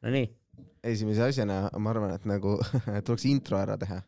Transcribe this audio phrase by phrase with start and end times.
[0.00, 0.28] Nonii,
[0.82, 2.56] esimese asjana ma arvan, et nagu
[3.06, 4.00] tuleks intro ära teha.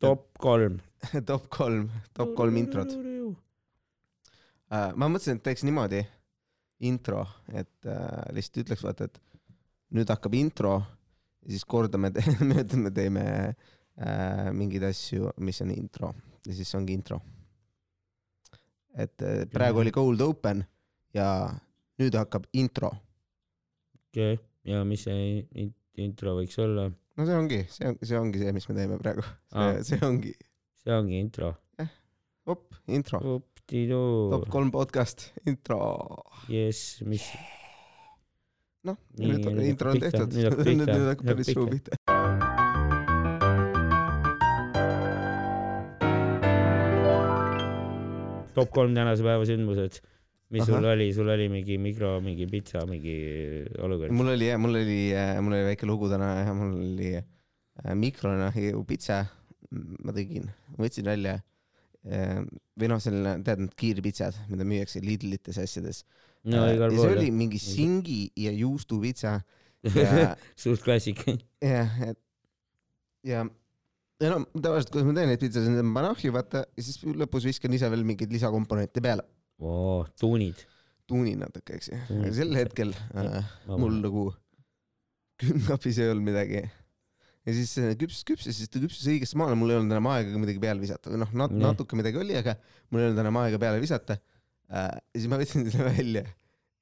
[0.00, 0.78] top kolm.
[1.28, 2.94] top kolm, top kolm introt.
[4.70, 6.00] ma mõtlesin, et teeks niimoodi
[6.88, 9.20] intro, et äh, lihtsalt ütleks vaata, et
[9.96, 12.12] nüüd hakkab intro ja siis kordame,
[12.84, 16.14] me teeme äh, mingeid asju, mis on intro
[16.46, 17.20] ja siis ongi intro.
[18.94, 20.64] et äh, praegu oli cold open
[21.14, 21.50] ja
[22.00, 22.94] nüüd hakkab intro.
[24.00, 26.88] okei, ja mis see in- intro võiks olla?
[27.16, 29.24] no see ongi, see on, see ongi see, mis me teeme praegu.
[29.86, 30.34] See ongi,
[30.84, 31.54] see ongi intro.
[32.50, 33.20] op, intro,
[34.34, 35.80] top kolm podcast, intro.
[36.50, 37.26] jess, mis,
[38.88, 42.00] noh, Nii, nüüd nüüd intro on tehtud, nüüd hakkab päris hakkab pihta.
[48.54, 50.00] top kolm tänase päeva sündmused.
[50.50, 50.94] Mis sul Ahah.
[50.96, 53.14] oli, sul oli mingi mikro, mingi pitsa, mingi
[53.78, 54.10] olukord?
[54.14, 54.98] mul oli jah, mul oli,
[55.46, 59.22] mul oli väike lugu täna ja mul oli äh, mikrona ju pitsa,
[59.70, 61.36] ma tegin, võtsin välja
[62.02, 62.42] äh,
[62.74, 66.02] või noh, selline, tead need kiirpitsad, mida müüakse Lidlites asjades.
[66.50, 67.30] no ja see pool oli.
[67.30, 69.38] mingi singi ja juustupitsa
[69.94, 71.22] ja suht klassik.
[71.62, 72.18] jah, et
[73.22, 73.44] ja,
[74.18, 77.46] ja no tavaliselt, kuidas ma teen neid pitsasid, ma panen ahju, vaata, ja siis lõpus
[77.46, 79.30] viskan ise veel mingeid lisakomponente peale.
[79.60, 80.60] oo, tuunid.
[81.10, 81.98] tuunin natuke, eks ju.
[82.16, 84.28] Aga sel hetkel äh, mul nagu
[85.40, 86.60] külmkapis ei olnud midagi.
[87.46, 90.34] ja siis see küpsus, küpsus, siis ta küpsus õigesse maale, mul ei olnud enam aega
[90.34, 92.54] ka midagi peale visata või noh nat,, natuke midagi oli, aga
[92.90, 94.18] mul ei olnud enam aega peale visata
[94.68, 94.90] äh,.
[95.00, 96.24] ja siis ma võtsin selle välja,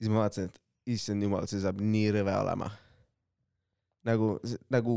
[0.00, 2.70] siis ma vaatasin, et issand jumal, see saab nii rõve olema.
[4.08, 4.32] nagu,
[4.72, 4.96] nagu,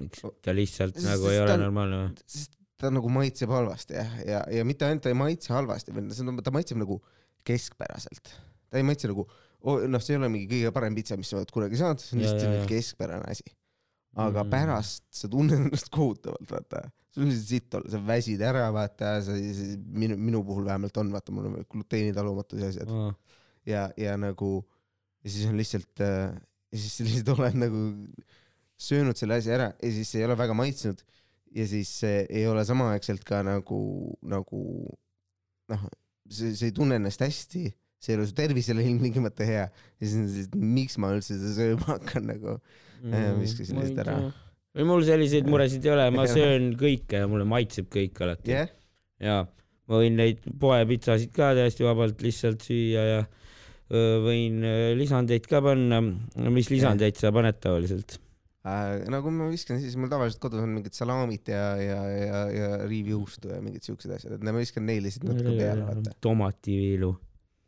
[0.00, 2.28] miks ta lihtsalt Sest- nagu ei sest ole ta normaalne või?
[2.36, 6.44] sest ta nagu maitseb halvasti jah, ja, ja mitte ainult ta ei maitse halvasti, vaid
[6.44, 7.00] ta maitseb nagu
[7.48, 8.32] keskpäraselt.
[8.70, 9.26] ta ei maitse nagu,
[9.64, 12.22] noh, see ei ole mingi kõige parem pitsa, mis sa oled kunagi saanud, see on
[12.24, 12.66] Ja, lihtsalt ja, ja.
[12.70, 13.46] keskpärane asi.
[14.14, 14.46] aga Mm.
[14.46, 14.50] mm.
[14.52, 16.84] pärast sa tunned ennast kohutavalt, vaata.
[17.14, 19.34] sul on lihtsalt sitt olla, sa väsid ära, vaata, sa,
[20.02, 22.92] minu, minu puhul vähemalt on, vaata, mul on gluteenitalumatus ja asjad
[23.66, 24.64] ja, ja nagu
[25.24, 26.34] ja siis on lihtsalt äh,
[26.74, 27.82] ja siis sa lihtsalt oled nagu
[28.84, 31.02] söönud selle asja ära ja siis ei ole väga maitsnud
[31.54, 33.80] ja siis see ei ole samaaegselt ka nagu,
[34.26, 34.60] nagu
[35.72, 35.88] noh,
[36.28, 37.66] see, see ei tunne ennast hästi,
[38.02, 41.38] see ei ole su tervisele ilmtingimata hea ja siis on see, et miks ma üldse
[41.38, 42.58] seda sööma hakkan nagu.
[43.04, 44.16] Mm, viskasin lihtsalt ära..
[44.74, 48.70] või mul selliseid muresid ei ole, ma söön kõike ja mulle maitseb kõik alati jah,
[49.20, 53.18] ja ma võin neid poepitsasid ka täiesti vabalt lihtsalt süüa ja
[54.24, 56.00] võin öö, lisandeid ka panna.
[56.48, 58.16] mis lisandeid sa paned tavaliselt?
[58.68, 62.42] Äh, no kui ma viskan, siis mul tavaliselt kodus on mingid salaamid ja, ja, ja,
[62.54, 66.16] ja riivjuustu ja mingid siuksed asjad, et ma viskan neile lihtsalt natuke peale, vaata.
[66.24, 67.14] tomativiilu.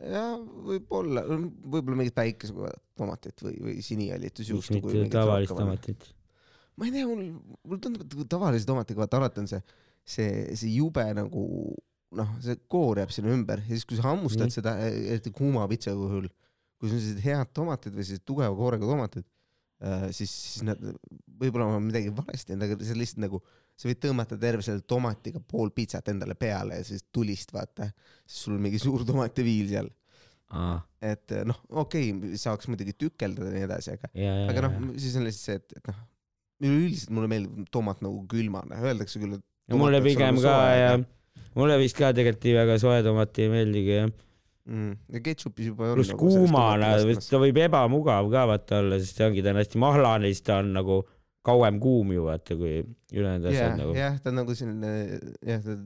[0.03, 0.27] ja
[0.69, 4.81] võib-olla, võib-olla mingit päikesetomatit või, või miks sinihallitusjuustu.
[4.84, 6.12] mitte tavalist tomatit?
[6.77, 7.27] ma ei tea, mul,
[7.65, 9.63] mulle tundub, et tavalise tomatiga vaata alati on see,
[10.05, 11.45] see, see jube nagu
[12.17, 14.57] noh, see koor jääb sinna ümber ja siis, kui sa hammustad Nii.
[14.59, 16.28] seda, eriti kuuma pitsa puhul,
[16.77, 19.27] kui sul on sellised head tomatid või sellised tugeva koorega tomatid,
[20.15, 20.81] siis, siis nad,
[21.41, 23.41] võib-olla ma midagi valesti teinud, aga see lihtsalt nagu,
[23.77, 27.91] sa võid tõmmata terve selle tomatiga pool pitsat endale peale ja siis tulist vaata,
[28.25, 29.91] siis sul on mingi suur tomativiil seal,
[30.57, 34.13] aa, et noh, okei okay,, saaks muidugi tükeldada ja nii edasi, aga
[34.53, 36.01] aga noh, siis on lihtsalt see, et, et noh,
[36.65, 40.95] üleüldiselt mulle meeldib tomat nagu külmana, öeldakse küll, et mulle pigem ka ja
[41.57, 44.15] mulle vist ka tegelikult nii väga soe tomat ei meeldigi jah.
[44.66, 44.93] mm,.
[45.15, 46.93] ja ketšupis juba pluss nagu kuumana
[47.31, 50.60] ta võib ebamugav ka vaata olla, sest see ongi, ta on hästi mahlane, siis ta
[50.62, 51.00] on nagu
[51.47, 52.81] kauem kuum ju vaata kui
[53.15, 53.93] ülejäänud asjad jah, nagu.
[53.94, 54.94] jah, ta on nagu selline
[55.47, 55.77] jah, ta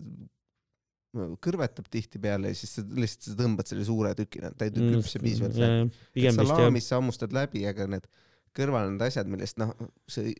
[1.43, 5.19] kõrvetab tihtipeale ja siis sa lihtsalt sa tõmbad selle suure tükina, ta ei Mm, küpse
[5.19, 6.31] piisavalt läbi.
[6.37, 8.07] salaamis sa hammustad läbi, aga need
[8.55, 9.75] kõrval need asjad, millest noh,
[10.07, 10.37] sa ei-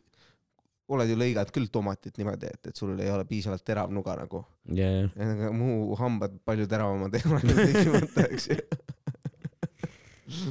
[0.95, 4.43] oled ju lõiganud küll tomatit niimoodi, et, et sul ei ole piisavalt terav nuga nagu.
[4.77, 8.57] ja, ja, aga mu hambad palju teravamad ei ole tingimata, eks ju.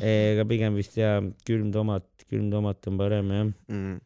[0.05, 1.19] ega pigem vist jah,
[1.49, 3.51] külm tomat, külm tomat on parem jah.
[3.73, 3.99] mm..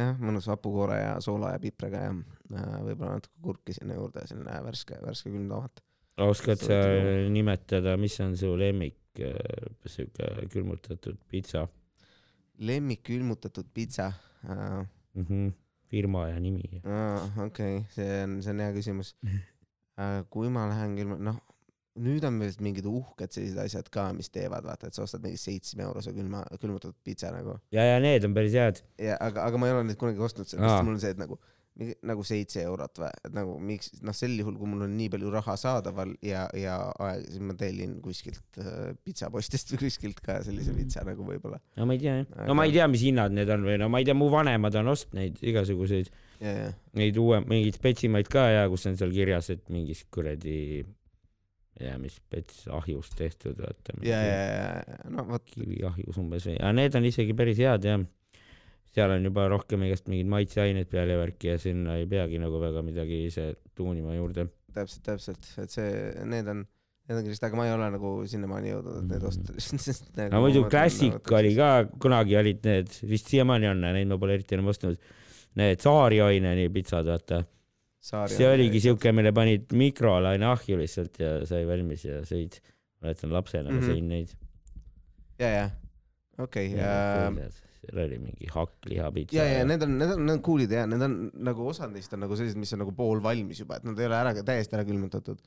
[0.00, 4.58] jah, mõnus hapukoore ja soola ja pipraga ja äh, võib-olla natuke kurki sinna juurde, selline
[4.68, 5.84] värske, värske külm tomat.
[6.24, 11.66] oskad sa Soovitad nimetada, mis on su lemmik äh, siuke külmutatud pitsa
[12.58, 14.12] lemmik külmutatud pitsa
[14.48, 14.84] uh,.
[15.14, 15.24] mm?
[15.24, 15.50] -hmm.
[15.90, 16.82] firma ja nimi.
[16.82, 19.14] Okei okay., see on, see on hea küsimus
[20.34, 21.38] kui ma lähen külma, noh,
[22.02, 25.38] nüüd on vist mingid uhked sellised asjad ka, mis teevad, vaata, et sa ostad mingi
[25.38, 27.54] seitsme eurose külma, külmutatud pitsa nagu.
[27.74, 28.82] ja, ja need on päris head.
[28.98, 31.38] ja aga, aga ma ei ole neid kunagi ostnud, sellepärast mul on see, et nagu
[32.06, 35.30] nagu seitse eurot või, et nagu miks, noh, sel juhul, kui mul on nii palju
[35.34, 40.70] raha saadaval ja, ja aeg, siis ma tellin kuskilt äh, pitsapostist või kuskilt ka sellise
[40.74, 40.78] Mm.
[40.80, 43.50] pitsa nagu võib-olla no ma ei tea jah, no ma ei tea, mis hinnad need
[43.50, 46.10] on või no ma ei tea, mu vanemad on ostnud neid igasuguseid,
[46.40, 46.68] ja, ja,
[46.98, 50.56] neid uue, mingeid spetsimaid ka ja kus on seal kirjas, et mingist kuradi,
[51.74, 53.98] ei tea, mis spets ahjust tehtud, vaata.
[54.06, 54.42] ja, ja,
[54.78, 58.06] ja, no vot, kiviahjus umbes või, aga need on isegi päris head jah.
[58.94, 62.60] Seal on juba rohkem igast mingeid maitseaineid peal ja värki ja sinna ei peagi nagu
[62.62, 64.48] väga midagi ise tuunima juurde.
[64.74, 65.88] täpselt, täpselt, et see,
[66.26, 66.64] need on,
[67.08, 69.54] need on kindlasti, aga ma ei ole nagu sinnamaani jõudnud, et need osta,
[69.86, 71.68] sest nagu aga muidu Classic nagu, oli ka,
[72.02, 74.98] kunagi olid need, vist siiamaani on, neid ma pole eriti enam ostnud,
[75.60, 77.44] need Saari-Oineni pitsad, vaata.
[78.04, 82.58] See oligi siuke, mille panid mikrolaine ahju lihtsalt ja sai valmis ja sõid.
[83.04, 83.86] mäletan lapsena ma Mhm.
[83.90, 84.34] sõin neid.
[85.38, 85.64] ja, ja,
[86.38, 87.30] okei, ja,
[87.84, 89.36] seal oli mingi hakklihapitsa.
[89.36, 91.18] ja, ja need on, need on, need on cool'id ja need on
[91.50, 94.18] nagu osad neist on nagu sellised, mis on nagu poolvalmis juba, et nad ei ole
[94.18, 95.40] ära, täiesti ära külmutatud,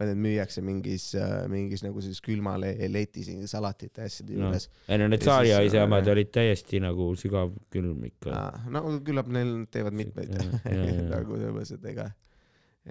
[0.00, 1.10] vaid need müüakse mingis,
[1.52, 4.48] mingis nagu siis külmaletis salatite ja asjade No.
[4.48, 8.42] juures ei no need siis, Saari-Oise äh, omad olid täiesti nagu sügavkülm ikka.
[8.72, 8.84] no..
[9.04, 10.32] küllap neil teevad mitmeid
[11.12, 12.08] nagu selles mõttes, et ega,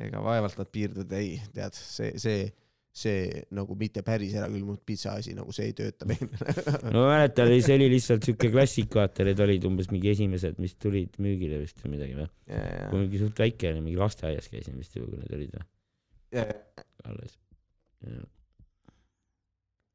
[0.07, 2.45] ega vaevalt nad piirduvad, ei, tead, see, see,
[2.92, 6.26] see nagu mitte päris ära külmunud pitsa asi, nagu see ei tööta meil.
[6.92, 10.76] no ma mäletan, see oli lihtsalt siuke klassik, vaata, need olid umbes mingi esimesed, mis
[10.82, 12.28] tulid müügile vist või midagi või?
[12.92, 15.66] kui mingi suht väike oli, mingi lasteaias käisin vist juba, kui need olid või
[17.08, 17.40] alles.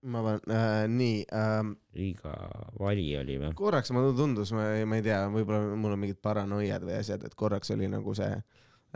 [0.07, 2.33] ma panen äh,, nii ähm,, liiga
[2.81, 3.53] vali oli või?
[3.61, 7.29] korraks mulle tundus, ma ei, ma ei tea, võib-olla mul on mingid paranoiad või asjad,
[7.29, 8.45] et korraks oli nagu see äh,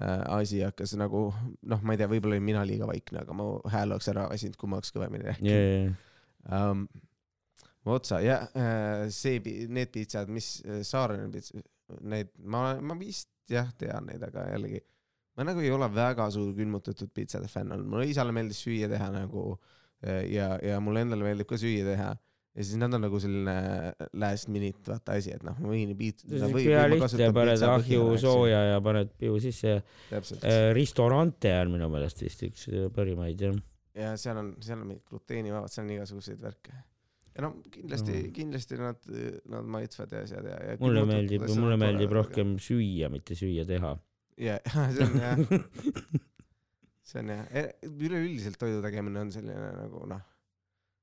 [0.00, 1.26] asi hakkas nagu
[1.68, 4.56] noh, ma ei tea, võib-olla olin mina liiga vaikne, aga mu hääl oleks ära väsinud,
[4.60, 5.50] kui ma oleks kõvemini rääkinud.
[5.52, 6.86] Jaa, um,.
[7.90, 11.60] otsa ja äh, see, need pitsad, mis äh, Saarene pitsa,
[12.00, 14.80] need ma, ma vist jah tean neid, aga jällegi
[15.36, 19.08] ma nagu ei ole väga suur külmutatud pitsade fänn olnud, mulle isale meeldis süüa teha
[19.14, 19.44] nagu
[20.04, 22.10] äh, ja, ja mulle endale meeldib ka süüa teha
[22.50, 23.54] ja siis nad on nagu selline
[24.18, 26.24] last minute vaata asi, et noh, ma võin piit-.
[26.26, 29.78] hea lihtne, paned ahju sooja ja paned piu sisse.
[30.10, 32.66] täpselt Ristorante on minu meelest vist üks
[32.96, 33.58] parimaid jah.
[33.94, 36.74] ja seal on, seal on gluteenivabad, seal on igasuguseid värke.
[37.36, 38.32] ja no kindlasti Mm.
[38.34, 39.10] kindlasti nad,
[39.54, 40.76] nad maitsvad ja asjad ja, ja.
[40.82, 42.10] mulle meeldib, mulle meeldib.
[42.18, 43.94] rohkem süüa, mitte süüa teha.
[44.42, 44.58] ja,
[44.96, 45.38] see on jah,
[47.12, 47.46] see on jah,
[47.86, 50.26] üleüldiselt toidu tegemine on selline nagu noh,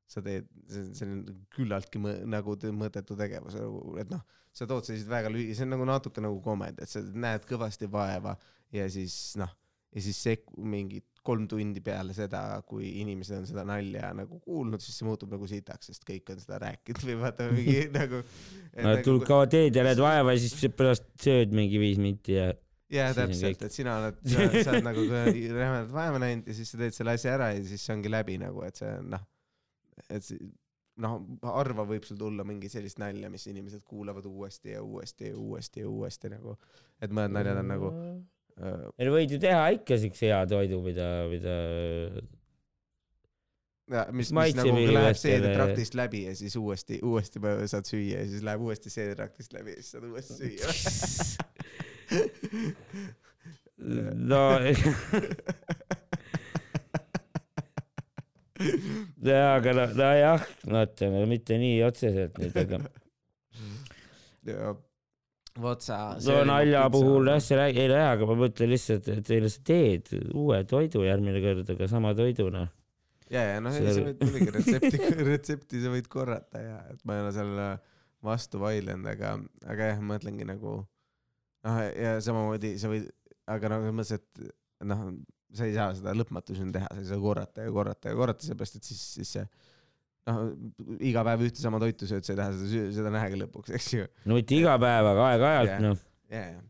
[0.07, 1.21] sa teed, see on
[1.54, 3.57] küllaltki mõ, nagu te- mõttetu tegevus,
[4.00, 4.24] et noh,
[4.56, 7.89] sa tood selliseid väga lühi-, see on nagu natuke nagu komedi, et sa näed kõvasti
[7.92, 8.38] vaeva
[8.74, 9.51] ja siis noh,
[9.95, 14.80] ja siis sek-, mingi kolm tundi peale seda, kui inimesed on seda nalja nagu kuulnud,
[14.83, 18.21] siis see muutub nagu sitaks, sest kõik on seda rääkinud või vaata mingi nagu.
[18.86, 22.54] no tul-, kaua teed ja näed vaeva ja siis pärast sööd mingi viis minti ja
[23.09, 26.95] on täpselt, et sina oled, sa, oled nagu rämedat vaeva näinud ja siis sa teed
[26.95, 29.25] selle asja ära ja siis see ongi läbi nagu, et see on noh,
[30.10, 30.32] et
[31.04, 35.36] noh, harva võib sul tulla mingi sellist nalja, mis inimesed kuulavad uuesti ja uuesti ja
[35.38, 36.52] uuesti ja uuesti nagu,
[37.02, 40.78] et mõned naljad on nagu äh, ei no võid ju teha ikka siukse hea toidu,
[40.86, 41.56] mida, mida
[43.88, 47.40] ja mis, mis nagu läheb seedetraktist läbi ja siis uuesti, uuesti
[47.72, 50.68] saad süüa ja siis läheb uuesti seedetraktist läbi ja siis saad uuesti süüa.
[54.34, 54.44] no
[58.57, 62.81] jaa, aga no, nojah, vaata, no mitte nii otseselt nüüd, aga
[64.50, 64.74] ja
[65.62, 66.00] vot sa.
[66.26, 69.52] no nalja puhul jah, see räägi, ei no jaa, aga ma mõtlen lihtsalt, et teile
[69.54, 72.68] sa teed uue toidu järgmine kord, aga sama toiduna.
[73.33, 77.18] ja, ja noh, See- sa võid muidugi retsepti, retsepti sa võid korrata ja et ma
[77.18, 77.56] ei ole seal
[78.28, 79.37] vastu vaielnud, aga,
[79.69, 80.80] aga jah, ma mõtlengi nagu
[81.68, 83.09] noh, ja samamoodi sa võid,
[83.49, 85.04] aga noh, selles mõttes, et noh,
[85.56, 88.80] sa ei saa seda lõpmatuseni teha, sa ei saa korrata ja korrata ja korrata, seepärast
[88.80, 89.45] et siis, siis see
[90.27, 90.42] noh,
[91.07, 94.09] iga päev ühte sama toitu sööd, sa ei taha seda, seda nähagi lõpuks, eks ju.
[94.27, 95.85] no mitte iga päev, aga aeg-ajalt Jah.
[95.85, 96.01] noh.
[96.33, 96.66] ja, ja,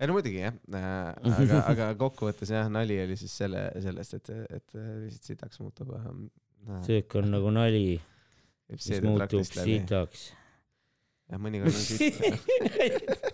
[0.00, 4.32] ei no muidugi jah äh,, aga, aga kokkuvõttes jah, nali oli siis selle, sellest, et,
[4.60, 6.26] et lihtsalt sitaks muutub ähm,.
[6.86, 8.00] söök on nagu nali,
[8.72, 10.30] mis muutub sitaks.
[11.28, 12.20] jah, mõnikord on siit.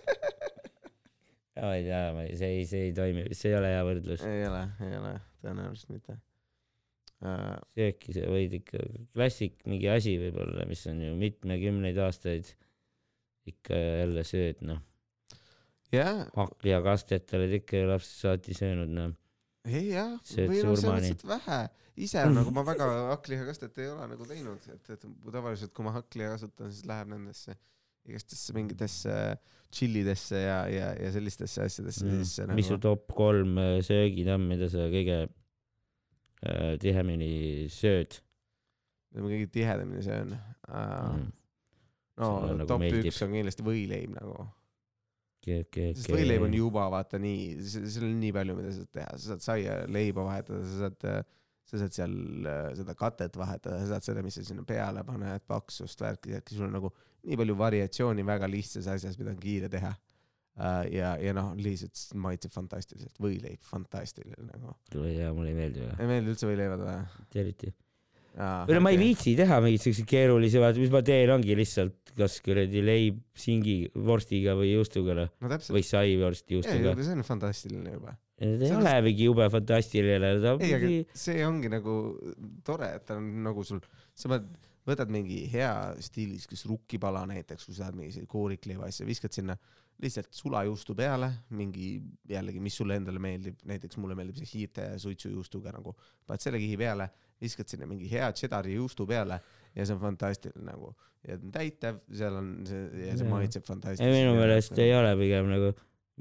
[1.61, 4.25] ma ei tea, ma ei, see ei, see ei toimi, see ei ole hea võrdlus.
[4.27, 5.13] ei ole, ei ole,
[5.43, 6.17] tõenäoliselt mitte
[7.21, 7.57] uh,.
[7.75, 8.81] sööki sa võid ikka,
[9.13, 12.49] klassik mingi asi võib-olla, mis on ju mitmekümneid aastaid
[13.49, 14.81] ikka jälle sööd, noh.
[15.93, 19.15] jah, hakklihakastet oled ikka ju lapsest saati söönud, noh.
[19.69, 21.61] ei jah, või noh, selles mõttes, et vähe.
[22.07, 26.33] ise nagu ma väga hakklihakastet ei ole nagu teinud, et, et tavaliselt kui ma hakkliha
[26.35, 27.57] kasutan, siis läheb nendesse
[28.09, 29.17] igastesse mingitesse
[29.71, 32.21] tšillidesse ja, ja, ja sellistesse asjadesse Mm.
[32.21, 37.67] siis see mis su nagu, top kolm äh, söögid on, mida sa kõige äh, tihemini
[37.71, 38.19] sööd
[39.11, 41.13] mida ma kõige tihedamini söön uh,.
[41.13, 41.29] mm.?
[42.21, 43.11] no nagu top meeldib.
[43.11, 44.49] üks on kindlasti võileib nagu,
[45.41, 48.91] Okay, okay, sest võileib on juba vaata nii, seal on nii palju, mida sa saad
[48.93, 51.29] teha, sa saad saia, leiba vahetada, sa saad,
[51.65, 52.13] sa saad seal
[52.45, 56.59] äh, seda katet vahetada, sa saad seda, mis sa sinna peale paned, paksust, värki, värki,
[56.59, 56.91] sul on nagu
[57.27, 59.93] nii palju variatsiooni väga lihtsas asjas, mida on kiire teha.
[60.91, 64.75] ja, ja noh, lihtsalt maitseb fantastiliselt, võileib fantastiline nagu.
[64.91, 66.97] tea, mulle ei meeldi väga, ei meeldi üldse võileivad või?
[67.39, 67.71] eriti.
[68.35, 72.01] või no ma ei viitsi teha mingeid siukseid keerulisi, vaata, mis ma teen, ongi lihtsalt
[72.17, 73.75] kas kuradi leib singi
[74.07, 75.75] vorstiga või juustuga noh, no täpselt.
[75.77, 76.95] või sai vorsti juustuga.
[76.99, 78.15] see on fantastiline juba.
[78.41, 81.95] ta ei ole mingi jube fantastiline, ta ei, aga mingi, see ongi nagu
[82.67, 83.81] tore, et ta on nagu sul,
[84.17, 84.49] sa pead,
[84.87, 89.55] võtad mingi hea stiilis, kas rukkipala näiteks, kui sa tahad mingi koorikleiva asja, viskad sinna
[90.01, 91.93] lihtsalt sulajuustu peale, mingi
[92.29, 95.93] jällegi, mis sulle endale meeldib, näiteks mulle meeldib see hiirte suitsujuustuga nagu,
[96.25, 97.11] paned selle kihi peale,
[97.41, 99.37] viskad sinna mingi hea cheddar'i juustu peale
[99.75, 100.91] ja see on fantastiline nagu
[101.27, 104.17] ja täitev, seal on see ja see maitseb ei fantastiliselt.
[104.17, 105.71] minu meelest ei ole pigem nagu,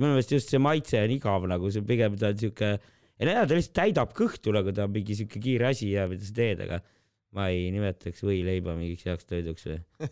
[0.01, 2.73] minu meelest just see maitse on igav nagu, see pigem ta on siuke,
[3.17, 6.07] ei no jaa, ta lihtsalt täidab kõhtu nagu ta on mingi siuke kiire asi ja
[6.11, 6.83] mida sa teed, aga
[7.37, 9.77] ma ei nimetaks võileiba mingiks heaks toiduks või.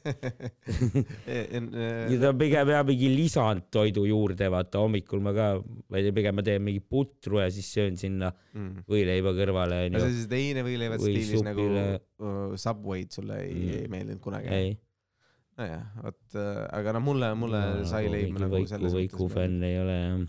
[2.12, 5.46] ja ta on pigem jah mingi lisand toidu juurde, vaata hommikul ma ka,
[5.90, 8.84] ma ei tea, pigem ma teen mingi putru ja siis söön sinna mm.
[8.90, 10.14] võileiba kõrvale no see onju.
[10.20, 13.70] siis teine võileivad Või stiilis nagu supile- uh, Subway'd sulle ei Mm.
[13.82, 14.78] ei meeldinud kunagi?
[15.58, 19.96] nojah, vot äh, aga no mulle, mulle sai leib nagu selles võiku fänn ei ole
[19.98, 20.22] jah.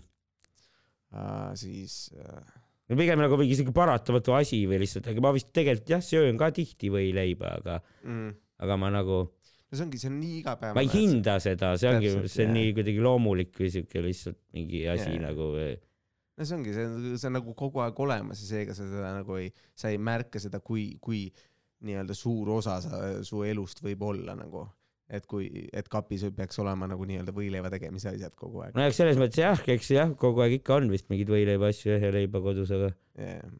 [1.14, 1.52] uh,.
[1.60, 2.59] siis uh, no
[2.98, 6.50] pigem nagu mingi siuke paratamatu asi või lihtsalt, aga ma vist tegelikult jah, söön ka
[6.54, 8.32] tihti võileiba, aga, mm,
[8.66, 10.78] aga ma nagu, no see ongi, see on nii igapäevane.
[10.78, 12.56] ma ei hinda seda, see ongi, see on jah.
[12.58, 15.22] nii kuidagi loomulik või siuke lihtsalt mingi asi Jaa.
[15.28, 19.14] nagu no see ongi, see, see on nagu kogu aeg olemas ja seega sa seda
[19.20, 21.28] nagu ei, sa ei märka seda, kui, kui
[21.86, 24.66] nii-öelda suur osa sa, su elust võib olla nagu,
[25.10, 29.00] et kui, et kapis peaks olema nagu nii-öelda võileiva tegemise asjad kogu aeg no eks
[29.02, 32.42] selles mõttes jah, eks jah, kogu aeg ikka on vist mingeid võileiva asju ja leiba
[32.44, 33.50] kodus, aga yeah..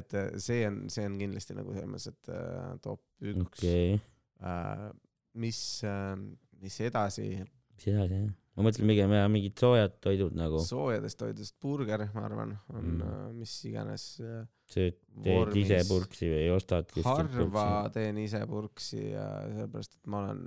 [0.00, 4.00] et äh, see on, see on kindlasti nagu selles mõttes, et äh, top üks okay.,
[4.40, 4.88] äh,.
[5.36, 6.16] mis äh,,
[6.62, 7.30] mis edasi,
[7.76, 12.26] mis edasi jah, ma mõtlen pigem jah mingid soojad toidud nagu soojadest toidudest burger, ma
[12.28, 13.00] arvan, on Mm.
[13.00, 13.38] mm.
[13.40, 19.26] mis iganes äh, sööd, teed ise purksi või ostad kuskilt harva teen ise purksi ja
[19.52, 20.44] sellepärast, et ma olen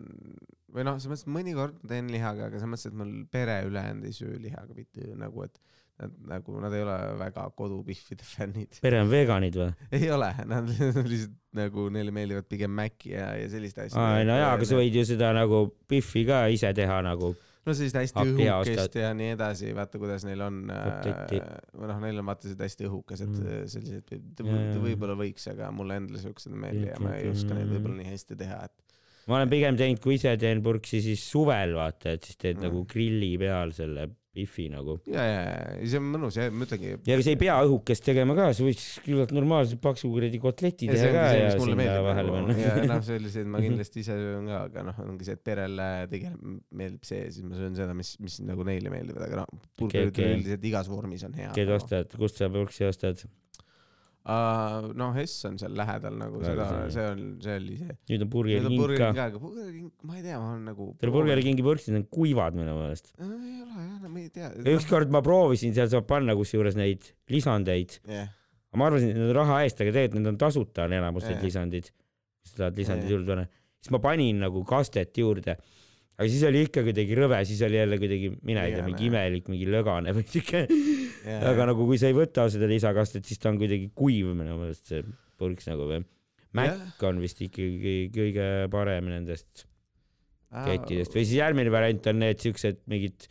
[0.73, 4.15] või noh, selles mõttes, mõnikord teen lihaga, aga selles mõttes, et mul pere ülejäänud ei
[4.15, 5.61] söö lihaga mitte nagu, et
[5.99, 8.79] nad nagu nad ei ole väga kodupihvide fännid.
[8.83, 9.71] pere on veganid või?
[9.99, 10.69] ei ole, nad
[11.11, 13.99] lihtsalt nagu neile meeldivad pigem Maci ja, ja sellist asja.
[13.99, 17.33] aa, no jaa, aga sa võid ju seda nagu Biffi ka ise teha nagu.
[17.67, 21.33] No sellist hästi õhukest ja nii edasi, vaata kuidas neil on äh,,
[21.75, 23.47] või noh, neil on vaata sellised hästi õhukesed Mm.
[23.47, 23.71] mm.
[23.73, 27.75] sellised, võib-olla võiks, aga mulle endale siuksed ei meeldi ja ma ei oska neid mm.
[27.75, 28.95] võib-olla nii hästi teha, et
[29.29, 32.65] ma olen pigem teinud, kui ise teen purksi, siis suvel vaata, et siis teed Mm.
[32.69, 34.99] nagu grilli peal selle Biffi nagu.
[35.09, 35.39] ja, ja,
[35.79, 36.91] ja see on mõnus ja ma ütlengi.
[37.07, 40.89] ja ega sa ei pea õhukest tegema ka, sa võiks küllalt normaalselt paksu kuradi kotleti
[40.91, 42.91] teha ka see, ja sinna meeldib vahele nagu ja panna.
[42.93, 47.09] noh, selliseid ma kindlasti ise söön ka, aga noh, ongi see, et perele tegelikult meeldib
[47.09, 50.37] see, siis ma söön seda, mis, mis nagu neile meeldivad, aga noh, burgerid okei.
[50.37, 51.55] üldiselt igas vormis on head.
[51.57, 53.25] keda ostad, kust sa purksi ostad?
[54.25, 57.95] noh, Hess on seal lähedal nagu Väga seda, see- on, see oli see.
[58.11, 60.89] nüüd on Burger Need King ka aga Burger King, ma ei tea, ma olen nagu.
[60.99, 63.13] Teil Burger Kingi purksid on kuivad minu meelest.
[63.17, 64.51] ei ole jah, no ma ei tea.
[64.75, 67.99] ükskord ma proovisin, seal saab panna kusjuures neid lisandeid.
[68.07, 68.27] jah,
[68.75, 71.39] ma arvasin, et need on raha eest, aga tegelikult need on tasuta on enamus need
[71.39, 71.47] Jaa.
[71.47, 71.89] lisandid.
[71.89, 73.15] kui sa tahad lisandid Jaa.
[73.15, 73.47] juurde panna.
[73.81, 75.55] siis ma panin nagu kastet juurde.
[76.19, 79.47] aga siis oli ikka kuidagi rõve, siis oli jälle kuidagi, mina ei tea, mingi imelik,
[79.47, 80.65] mingi lõgane või siuke.
[81.25, 84.87] aga nagu kui sa ei võta seda lisakastet, siis ta on kuidagi kuiv minu meelest
[84.91, 85.03] see
[85.39, 86.03] purks nagu või.
[86.57, 89.65] Mac on vist ikkagi kõige parem nendest
[90.65, 93.27] kettidest või siis järgmine variant on need siuksed mingid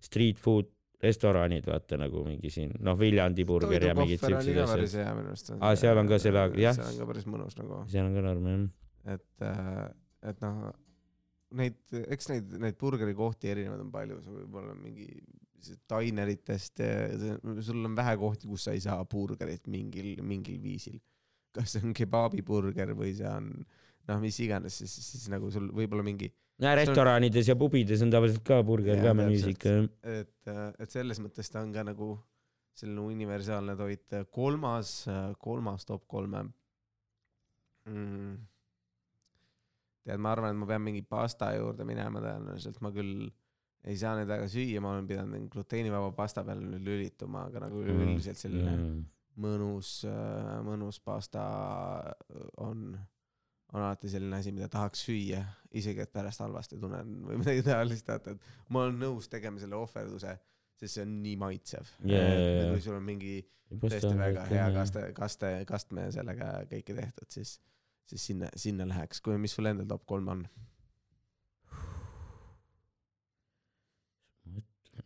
[0.00, 0.68] street food
[1.02, 4.84] restoranid, vaata nagu mingi siin noh, Viljandi burger ja mingid siuksed asjad.
[5.64, 6.76] Aa, seal on ka selle- jah.
[6.76, 8.68] seal on ka päris mõnus nagu, seal on ka norm jah.
[9.16, 9.48] et,
[10.30, 10.70] et noh,
[11.58, 15.08] neid, eks neid, neid burgerikohti erinevaid on palju, sul võib olla mingi
[15.90, 16.82] taineritest,
[17.66, 21.00] sul on vähe kohti, kus sa ei saa burgerit mingil, mingil viisil.
[21.50, 23.48] kas see on kebaabiburger või see on
[24.10, 28.44] noh, mis iganes, siis, siis nagu sul võib-olla mingi ja restoranides ja pubides on tavaliselt
[28.46, 29.72] ka burger ka menüüs ikka
[30.06, 32.12] et, et selles mõttes ta on ka nagu
[32.80, 34.16] selline universaalne toit.
[34.30, 34.92] kolmas,
[35.42, 36.44] kolmas top kolme
[37.88, 38.36] mm,.
[40.06, 43.28] tead, ma arvan, et ma pean mingi pasta juurde minema tõenäoliselt, ma küll
[43.88, 47.80] ei saa neid väga süüa, ma olen pidanud gluteenivaba pasta peale nüüd lülituma, aga nagu
[47.84, 48.98] üleüldiselt selline mm.
[49.40, 49.94] mõnus,
[50.66, 51.44] mõnus pasta
[52.60, 52.90] on,
[53.72, 55.40] on alati selline asi, mida tahaks süüa,
[55.80, 59.78] isegi et pärast halvasti tunnen või midagi taolist, vaata, et ma olen nõus tegema selle
[59.80, 60.36] ohverduse,
[60.80, 62.68] sest see on nii maitsev Jaa.
[62.72, 63.40] kui sul on mingi
[63.78, 67.56] tõesti väga hea kaste, kaste, kastme sellega kõike tehtud, siis,
[68.10, 70.44] siis sinna, sinna läheks, kui, mis sul endal top kolm on?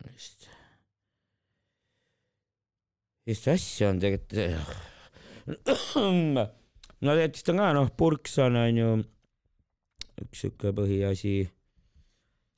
[0.03, 0.49] vist.
[3.25, 4.93] vist asja on tegelikult.
[7.05, 8.89] no vist on ka noh, purks on onju
[10.23, 11.37] üks siuke põhiasi.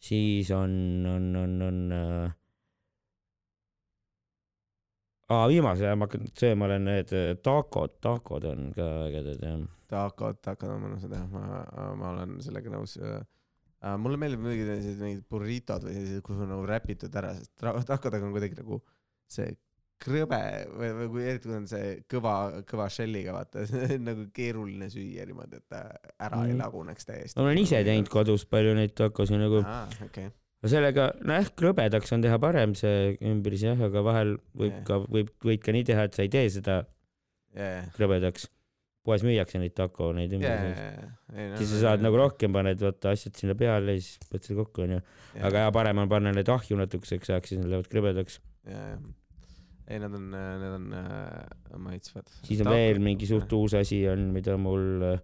[0.08, 2.36] siis on, on, on, on äh....
[5.34, 9.63] aa, viimasel ajal ma hakkan sööma olen need äh, takod, takod on ka ägedad jah.
[9.89, 11.63] takod, takod on mõnusad jah, ma,
[11.98, 12.98] ma olen sellega nõus.
[14.02, 18.26] Mulle meeldib muidugi sellised mingid burritod või sellised, kus on nagu räpitud ära, sest takodega
[18.26, 18.82] on kuidagi nagu
[19.32, 19.52] see
[20.02, 20.40] krõbe
[20.78, 22.34] või, või kui eriti kui on see kõva,
[22.70, 25.86] kõva shell'iga vaata, see on nagu keeruline süüa niimoodi, et ta
[26.18, 26.50] ära mm.
[26.50, 26.60] ei Mhm.
[26.62, 27.38] laguneks täiesti.
[27.40, 28.12] ma olen ise teinud.
[28.14, 29.64] kodus palju neid takosid nagu.
[30.06, 30.30] okei.
[30.62, 34.86] no sellega, nojah, krõbedaks on teha parem see ümbris jah, aga vahel võib Jah.
[34.90, 36.84] ka, võib, võid ka nii teha, et sa ei tee seda
[37.58, 38.50] jaa, krõbedaks.
[39.08, 41.06] Poes müüakse neid taco neid jaa, ümbriseid.
[41.36, 41.54] jaa.
[41.60, 44.84] siis sa saad nagu rohkem paned vaata asjad sinna peale ja siis paned selle kokku
[44.88, 45.00] onju.
[45.48, 48.42] aga jah, parem on panna need ahju natukeseks ajaks, siis nad lähevad krõbedaks.
[48.68, 52.28] ei, nad on, need on äh, maitsvad.
[52.44, 55.24] siis on veel mingi suht uus asi on, mida mul äh,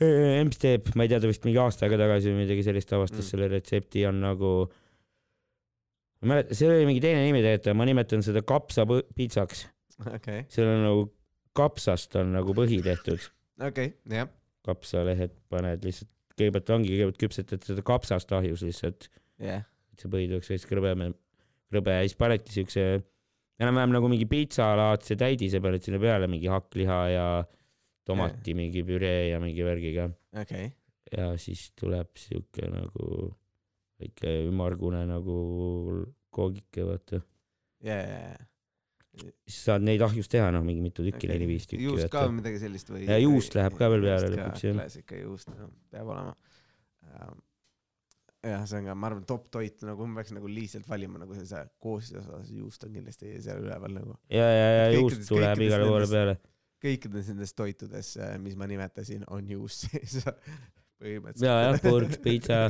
[0.00, 3.24] emps teeb, ma ei tea, ta vist mingi aasta aega tagasi või midagi sellist avastas
[3.24, 3.30] Mm.
[3.34, 4.52] selle retsepti on nagu
[6.20, 9.64] ma ei mäleta, see oli mingi teine nimi tegelikult, ma nimetan seda kapsapitsaks.
[10.16, 11.02] okei, seal on nagu
[11.56, 13.24] kapsast on nagu põhi tehtud,
[13.66, 14.30] okei, jah,
[14.66, 19.08] kapsalehed paned lihtsalt, kõigepealt ongi, kõigepealt küpsetad seda kapsast ahjus lihtsalt,
[19.42, 21.08] jah, et see põhi tuleks veits krõbem,
[21.70, 22.84] krõbe ja siis panedki siukse
[23.60, 27.26] enam-vähem nagu mingi pitsalaadse täidise paned sinna peale, mingi hakkliha ja
[28.08, 30.08] tomati mingi püree ja mingi värgiga.
[30.40, 30.70] Okei,
[31.12, 33.30] ja siis tuleb siuke nagu
[34.00, 35.36] väike ümmargune nagu
[36.32, 37.20] koogike, vaata.
[37.84, 38.46] jaa, jaa, jaa.
[39.20, 41.30] Siis saad neid ahjus teha, noh, mingi mitu tükki, Okei.
[41.34, 41.86] neli-viis tükki.
[41.88, 43.04] juust ka või midagi sellist või?
[43.08, 44.76] Ja juust läheb ka veel peale lõpuks, jah.
[44.78, 46.34] klassika juust no, peab olema.
[48.46, 51.36] jah, see on ka, ma arvan, top toit nagu ma peaks nagu lihtsalt valima nagu
[51.36, 54.16] sellise koostöös osas juust on kindlasti seal üleval nagu.
[54.32, 56.36] ja, ja, ja juust tuleb igale poole peale.
[56.80, 60.22] kõikides nendes toitudes, mis ma nimetasin, on juust sees
[61.00, 61.46] põhimõtteliselt.
[61.46, 62.60] ja, jah, purks, pitsa,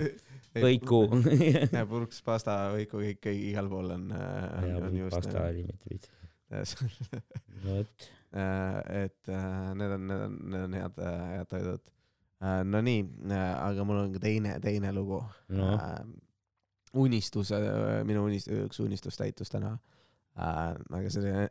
[0.55, 1.03] võiku.
[1.77, 5.17] ja purks, pasta, võiku, kõik, kõik igal pool on, on juust.
[5.17, 6.20] pasta oli, mitte pitsa.
[6.51, 6.63] No
[7.67, 8.09] vot.
[8.33, 11.01] et äh, need on, need on, need on head,
[11.37, 11.95] head toidud.
[12.41, 13.03] Nonii,
[13.37, 15.19] aga mul on ka teine, teine lugu
[15.53, 15.99] äh,
[16.97, 17.51] unistus,
[18.09, 19.75] minu unistus, üks unistus täitus täna
[20.41, 20.73] äh,.
[20.97, 21.45] aga see,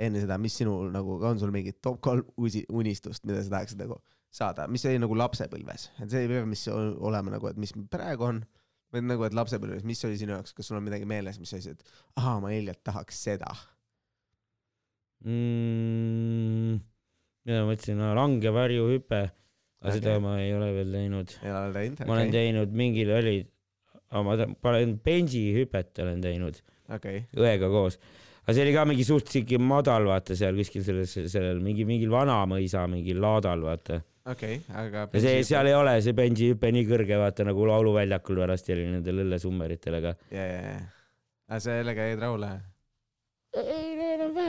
[0.00, 3.98] enne seda, mis sinul nagu, on sul mingi top kolm unistust, mida sa tahaksid nagu
[4.30, 7.74] saada, mis oli nagu lapsepõlves, et see ei pea, mis ol- olema nagu, et mis
[7.90, 8.38] praegu on,
[8.94, 11.74] vaid nagu, et lapsepõlves, mis oli sinu jaoks, kas sul on midagi meeles, mis asi,
[11.74, 11.82] et
[12.22, 13.50] ahaa, ma ilgelt tahaks seda.
[15.24, 16.80] mm,.
[17.44, 19.22] mida ma mõtlesin, langevarjuhüpe,
[19.80, 21.36] aga seda ma ei ole veel teinud.
[21.44, 22.02] ei ole veel teinud?
[22.08, 23.36] ma olen teinud, mingil oli,
[24.26, 26.60] ma te- panen benchihüpet olen teinud
[26.96, 27.98] okei, õega koos.
[28.44, 32.12] aga see oli ka mingi suht siuke madal, vaata seal kuskil selles, sellel mingi, mingil
[32.12, 34.00] Vanamõisa mingil laadal, vaata.
[34.30, 35.06] okei, aga.
[35.12, 39.24] ja see, seal ei ole see benchihüpe nii kõrge, vaata nagu lauluväljakul vanasti oli nendel
[39.26, 40.80] õllesummeritel, aga ja, ja, ja.
[41.50, 42.52] aga sellega jäid rahule?
[43.60, 43.96] ei,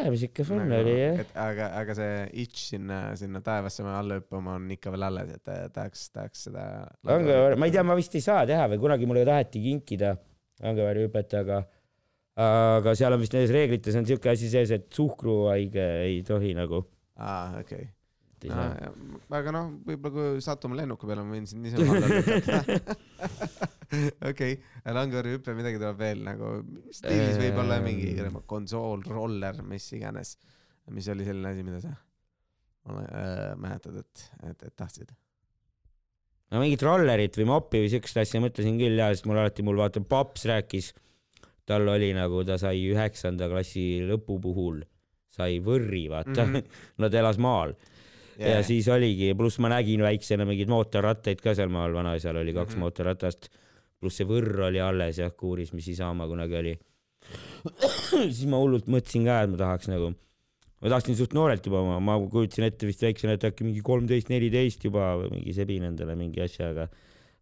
[0.02, 1.22] enam-vähem siuke fun oli jah.
[1.44, 6.08] aga, aga see itš sinna, sinna taevasse alla hüppama on ikka veel alles, et tahaks,
[6.16, 6.66] tahaks seda.
[7.08, 10.16] Langeväär, ma ei tea, ma vist ei saa teha või kunagi mulle taheti kinkida
[10.62, 11.62] langeväärihüpet, aga
[12.42, 16.84] aga seal on vist nendes reeglites on siuke asi sees, et suhkruhaige ei tohi nagu.
[17.20, 17.90] aa, okei.
[18.42, 18.94] ei saa.
[19.42, 23.70] aga noh, võib-olla kui satume lennuki peale, ma võin sind niisama alla lükata.
[24.32, 26.54] okei, langevarjuhüpe, midagi tuleb veel nagu,
[26.96, 28.14] stiilis võib olla mingi
[28.50, 30.38] konsool, roller, mis iganes.
[30.92, 35.12] mis oli selline asi, mida sa äh, mäletad, et, et, et tahtsid?
[36.52, 39.80] no mingit rollerit või mopi või siukest asja mõtlesin küll ja, sest mul alati, mul
[39.80, 40.92] vaata paps rääkis,
[41.68, 44.82] tal oli nagu ta sai üheksanda klassi lõpu puhul
[45.32, 46.54] sai võrri, vaata mm.
[46.56, 46.84] -hmm.
[47.00, 47.76] no ta elas maal
[48.38, 48.58] yeah.
[48.58, 52.74] ja siis oligi, pluss ma nägin väiksena mingeid mootorrattaid ka seal maal, vanaisal oli kaks
[52.74, 52.76] mm.
[52.76, 52.84] -hmm.
[52.84, 53.50] mootorratast,
[54.02, 56.74] pluss see võrr oli alles jah, kuuris, mis isa oma kunagi oli.
[58.34, 60.12] siis ma hullult mõtlesin ka, et ma tahaks nagu
[60.82, 64.32] ma tahtsin suht noorelt juba, ma, ma kujutasin ette vist väiksena, et äkki mingi kolmteist,
[64.34, 66.90] neliteist juba mingi sebin endale mingi asjaga.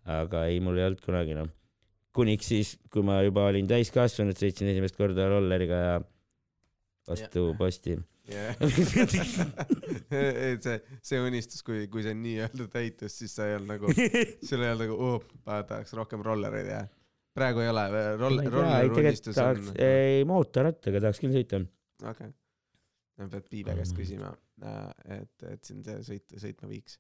[0.10, 1.50] aga ei, mul ei olnud kunagi noh.
[2.16, 6.00] kuniks siis, kui ma juba olin täiskasvanud, sõitsin esimest korda rolleriga ja
[7.10, 7.96] vastu posti
[8.30, 8.56] yeah.
[10.52, 10.78] et see,
[11.12, 13.94] see unistus, kui, kui see nii-öelda täitus, siis sa ei olnud nagu,
[14.50, 16.84] sul ei olnud nagu, oh, ma tahaks rohkem rollereid ja
[17.36, 17.88] praegu ei ole,
[18.20, 19.72] roll, rolleri unistus on.
[19.76, 21.64] ei, mootorrattaga tahaks küll sõita.
[22.04, 22.36] okei okay
[23.28, 24.00] pead Piibe käest mm.
[24.00, 24.32] küsima,
[24.64, 27.00] äh, et, et sind sõit, sõitma viiks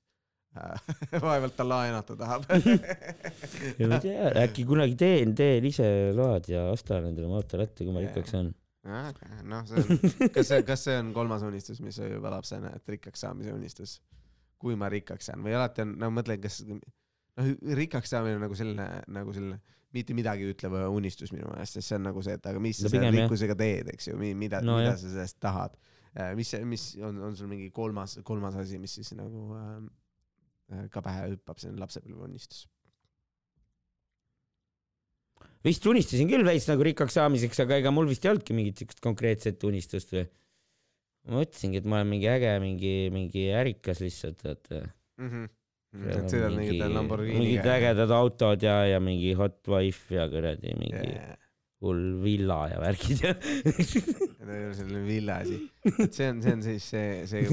[1.22, 5.86] vaevalt ta laenata tahab ja ma ei tea, äkki kunagi teen, teen ise
[6.17, 8.50] load ja ostan endale mootorratta, kui ma rikkaks saan.
[8.88, 13.26] Noh, see on, kas see, kas see on kolmas unistus, mis juba lapsena, et rikkaks
[13.26, 14.00] saamise unistus?
[14.60, 16.80] kui ma rikkaks saan või alati on, no mõtlen, kas noh,
[17.80, 19.62] rikkaks saamine on nagu selline, nagu selline
[19.96, 22.89] mitte midagi ütlev unistus minu meelest, sest see on nagu see, et aga mis sa
[22.89, 25.00] no, selle rikkusega teed, eks ju, mida no,, mida jah.
[25.00, 25.80] sa sellest tahad
[26.18, 31.04] Äh, mis, mis on, on sul mingi kolmas, kolmas asi, mis siis nagu äh, ka
[31.06, 32.65] pähe hüppab, see on lapsepõlveunistus?
[35.65, 39.04] Vist unistasin küll veits nagu rikkaks saamiseks, aga ega mul vist ei olnudki mingit siukest
[39.04, 40.26] konkreetset unistust või.
[41.28, 45.28] ma mõtlesingi, et ma olen mingi äge, mingi, mingi ärikas lihtsalt, et mm.
[45.28, 45.50] -hmm.
[46.13, 47.43] et sõidad mingitel Lamborghiniga.
[47.43, 51.38] mingid ägedad autod ja, ja mingi hot wife ja kuradi mingi yeah
[51.84, 56.56] hull villa ja värgid ja Need ei ole selline villa asi, et see on, see
[56.58, 57.43] on siis see, see,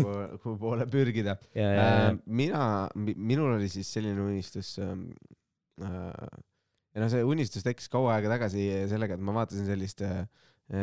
[0.42, 1.36] kuhu poole pürgida.
[1.52, 2.60] Äh, mina,
[2.96, 5.08] minul oli siis selline unistus ähm,
[5.82, 6.28] äh,.
[6.96, 10.24] Ja noh, see unistus tekkis kaua aega tagasi sellega, et ma vaatasin sellist äh,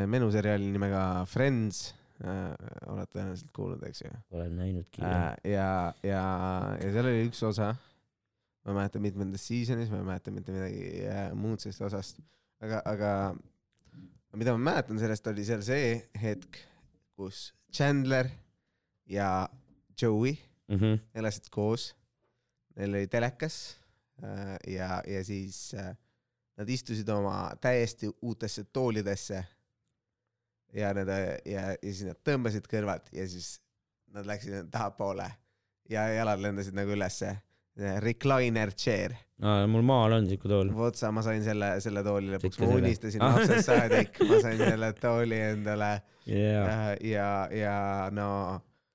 [0.10, 1.89] menuseriaali nimega Friends
[2.23, 4.12] oled tõenäoliselt kuulnud, eks ju?
[4.38, 5.34] olen näinudki äh,.
[5.49, 5.71] ja,
[6.06, 6.21] ja,
[6.80, 7.73] ja seal oli üks osa,
[8.63, 12.21] ma ei mäleta mitmendas season'is, ma ei mäleta mitte midagi muud sellest osast
[12.63, 13.12] aga, aga
[14.39, 16.60] mida ma mäletan sellest, oli seal see hetk,
[17.17, 18.30] kus Chandler
[19.10, 19.47] ja
[19.99, 20.36] Joey
[20.67, 20.99] mm -hmm.
[21.13, 21.93] elasid koos.
[22.76, 23.78] Neil oli telekas
[24.67, 25.95] ja, ja siis äh,
[26.58, 29.44] nad istusid oma täiesti uutesse toolidesse.
[30.74, 33.60] ja nad ja, ja siis nad tõmbasid kõrvad ja siis
[34.13, 35.28] nad läksid tahapoole
[35.89, 37.36] ja jalad lendasid nagu ülesse
[37.76, 39.16] recliner chair.
[39.42, 40.70] aa, mul maal on siuke tool.
[40.76, 44.92] vot sa, ma sain selle, selle tooli lõpuks, ma unistasin lapsest saadik, ma sain selle
[45.00, 45.94] tooli endale
[46.30, 46.94] yeah..
[47.02, 47.78] ja, ja
[48.13, 48.28] no.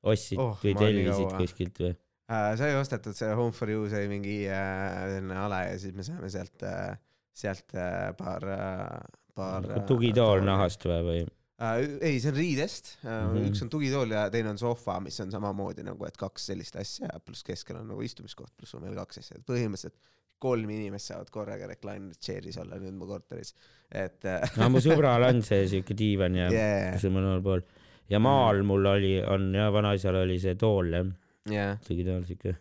[0.06, 1.96] ostsid oh, või tellisid kuskilt või?
[2.28, 6.06] Uh, sai ostetud, see Home for you sai mingi uh, selline ale ja siis me
[6.06, 6.92] saime sealt uh,,
[7.38, 9.82] sealt uh, paar uh,, paar uh,.
[9.88, 11.24] tugitool nahast või, või?
[11.62, 11.80] äh,.
[12.00, 13.48] ei, see on riidest äh, mm, -hmm.
[13.50, 17.10] üks on tugitool ja teine on sohva, mis on samamoodi nagu, et kaks sellist asja,
[17.24, 19.98] pluss keskel on nagu istumiskoht, pluss on veel kaks asja, põhimõtteliselt
[20.38, 23.54] kolm inimest saavad korraga recliner chair'is olla nüüd mu korteris,
[23.90, 26.98] et äh, no mu sõbral on see siuke diivan ja yeah.
[27.00, 27.64] see mõlemal pool
[28.10, 31.10] ja maal mul oli, on ja vanaisal oli see tool jah
[31.50, 32.54] yeah., tugitool siuke.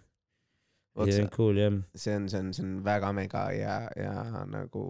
[1.05, 1.75] See on cool jah.
[1.95, 4.88] see on, see on, see on väga mega ja, ja nagu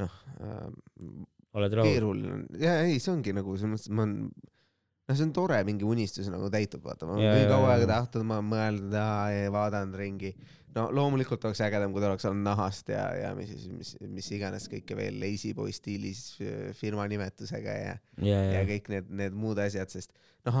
[0.00, 0.70] noh äh,
[1.58, 1.90] oled rahul?
[1.90, 5.58] keeruline on, ja ei, see ongi nagu selles mõttes, ma olen, noh, see on tore,
[5.66, 9.52] mingi unistus nagu täitub, vaata, ma olen nii kaua aega tahtnud, ma olen mõelnud ja
[9.54, 10.32] vaadanud ringi.
[10.76, 14.68] no loomulikult oleks ägedam, kui ta oleks olnud nahast ja, ja mis, mis, mis iganes
[14.70, 16.38] kõike veel Lazy Boy stiilis
[16.78, 18.44] firma nimetusega ja, ja, ja.
[18.60, 20.14] ja kõik need, need muud asjad, sest
[20.48, 20.60] noh,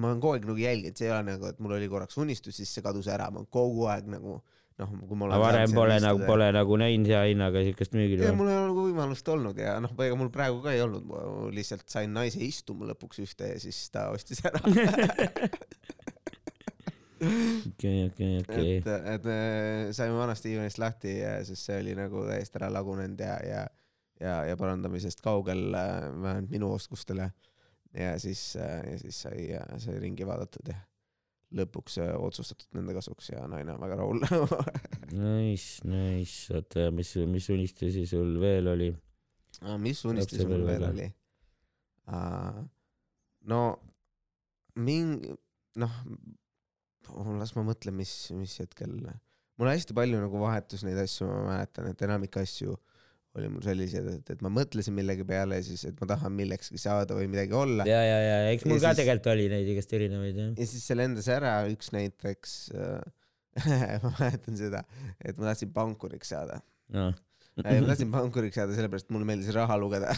[0.00, 2.56] ma olen kogu aeg nagu jälginud, see ei ole nagu, et mul oli korraks unistus,
[2.58, 4.40] siis see kadus ära, ma kogu aeg nagu
[4.80, 8.24] noh, kui olen varem pole nagu, pole nagu näinud hea hinnaga siukest müügil.
[8.24, 11.04] ja mul ei ole nagu võimalust olnud ja noh, ega mul praegu ka ei olnud,
[11.10, 14.62] ma lihtsalt sain naise istuma lõpuks ühte ja siis ta ostis ära
[17.20, 18.78] okei, okei, okei.
[18.80, 19.28] et, et
[19.96, 23.66] saime vanast diivanist lahti, sest see oli nagu täiesti ära lagunenud ja, ja,
[24.22, 27.30] ja, ja parandamisest kaugel, vähemalt minu oskustele.
[27.96, 29.48] Ja siis, ja siis sai,
[29.82, 30.78] sai ringi vaadatud ja
[31.58, 34.20] lõpuks äh, otsustatud nende kasuks ja naine on väga rahul
[35.10, 38.90] Nice, nice, oota, mis, mis unistusi sul veel oli?
[39.82, 41.08] mis unistusi mul veel oli?
[43.50, 43.62] no
[44.80, 45.32] mingi,
[45.82, 45.96] noh,
[47.40, 48.94] las ma mõtlen, mis, mis hetkel,
[49.58, 52.76] mul hästi palju nagu vahetus neid asju, ma mäletan, et enamik asju
[53.38, 56.80] oli mul sellised, et, et ma mõtlesin millegi peale ja siis, et ma tahan millekski
[56.82, 57.86] saada või midagi olla.
[57.88, 60.52] ja, ja, ja eks mul ja ka siis, tegelikult oli neid igast erinevaid jah.
[60.58, 63.00] ja siis see lendas ära, üks näiteks äh,
[64.04, 64.84] ma mäletan seda,
[65.22, 66.58] et ma tahtsin pankuriks saada
[66.96, 67.10] no.
[67.60, 70.10] ma tahtsin pankuriks saada sellepärast, et mulle meeldis raha lugeda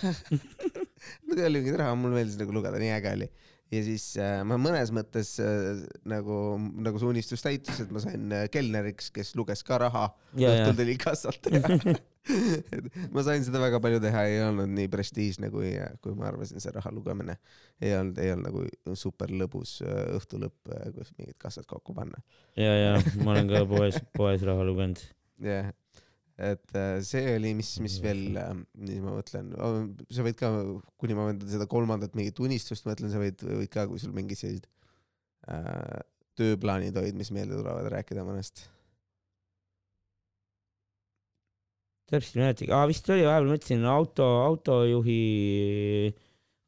[1.26, 3.28] mul oli mingit raha, mulle meeldis nagu lugeda, nii äge oli.
[3.72, 6.38] Ja siis äh, ma mõnes mõttes äh, nagu,
[6.84, 10.96] nagu see unistus täitus, et ma sain äh, kelneriks, kes luges ka raha, õhtul tuli
[11.00, 11.48] kassalt
[13.14, 15.72] ma sain seda väga palju teha, ei olnud nii prestiižne, kui,
[16.04, 17.38] kui ma arvasin, see raha lugemine.
[17.82, 22.22] ei olnud, ei olnud nagu super lõbus äh, õhtulõpp, äh, kus mingid kassad kokku panna.
[22.56, 25.02] ja, ja ma olen ka poes, poes raha lugenud.
[25.42, 25.78] jah yeah
[26.40, 29.50] et äh, see oli, mis, mis veel, äh, mis ma mõtlen,
[30.12, 30.50] sa võid ka,
[31.00, 34.40] kuni ma mõtlen seda kolmandat mingit unistust, mõtlen, sa võid, võid ka, kui sul mingid
[34.40, 34.68] sellised
[35.52, 36.00] äh,
[36.40, 38.68] tööplaanid olid, mis meelde tulevad, rääkida mõnest.
[42.12, 45.20] täpselt ei mäletagi, aa vist oli, vahepeal mõtlesin auto, autojuhi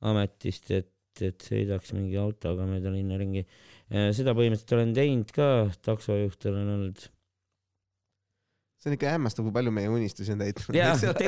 [0.09, 3.45] ametist, et, et sõidaks mingi autoga mööda linna ringi.
[3.93, 5.51] Äh, seda põhimõtteliselt olen teinud ka,
[5.85, 7.05] taksojuht olen olnud
[8.85, 10.77] see on ikka hämmastav, kui palju meie unistusi on täitnud.
[10.77, 10.93] jaa,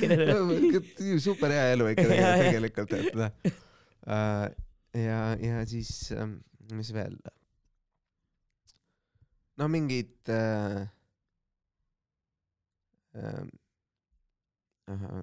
[0.00, 3.30] tegelikult super hea elu ikka tegelikult, et noh.
[4.08, 4.46] Äh,
[4.96, 6.38] ja, ja siis, ähm,
[6.72, 7.18] mis veel?
[9.60, 10.80] no mingid äh,
[13.20, 13.42] äh,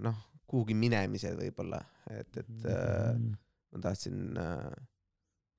[0.06, 1.82] noh, kuhugi minemised võib-olla,
[2.14, 3.16] et, et äh,
[3.74, 4.70] ma tahtsin äh,,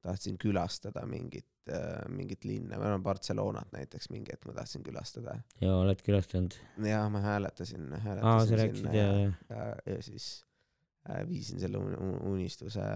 [0.06, 5.38] tahtsin külastada mingit äh, mingit linna, ma olen Barcelonat näiteks mingi hetk ma tahtsin külastada.
[5.60, 6.56] ja oled külastanud?
[6.86, 10.30] ja ma hääletasin, hääletasin Aa, sa rääkisid, ja, ja, ja, ja siis
[11.10, 11.82] äh, viisin selle
[12.32, 12.86] unistuse,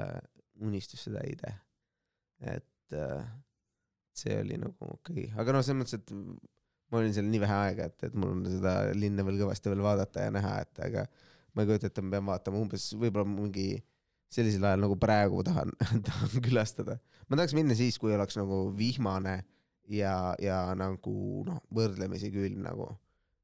[0.60, 1.54] unistusse täide.
[2.40, 3.26] et äh,
[4.16, 6.14] see oli nagu okei okay., aga noh, selles mõttes, et
[6.90, 9.84] ma olin seal nii vähe aega, et, et mul on seda linna veel kõvasti veel
[9.84, 11.06] vaadata ja näha, et aga
[11.54, 13.68] ma ei kujuta ette, ma pean vaatama umbes võib-olla mingi
[14.30, 15.72] sellisel ajal nagu praegu tahan
[16.08, 16.98] tahan külastada.
[17.28, 19.40] ma tahaks minna siis, kui oleks nagu vihmane
[19.90, 22.92] ja, ja nagu noh, võrdlemisi külm nagu.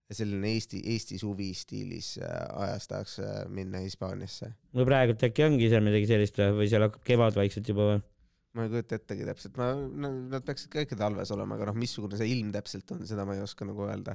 [0.07, 4.53] selline Eesti, Eesti suvi stiilis äh, ajas tahaks äh, minna Hispaaniasse.
[4.73, 8.05] no praegult äkki ongi seal midagi sellist või seal hakkab kevad vaikselt juba või?
[8.57, 9.75] ma ei kujuta ettegi täpselt, ma,
[10.07, 13.35] nad peaksid ka ikka talves olema, aga noh, missugune see ilm täpselt on, seda ma
[13.37, 14.15] ei oska nagu öelda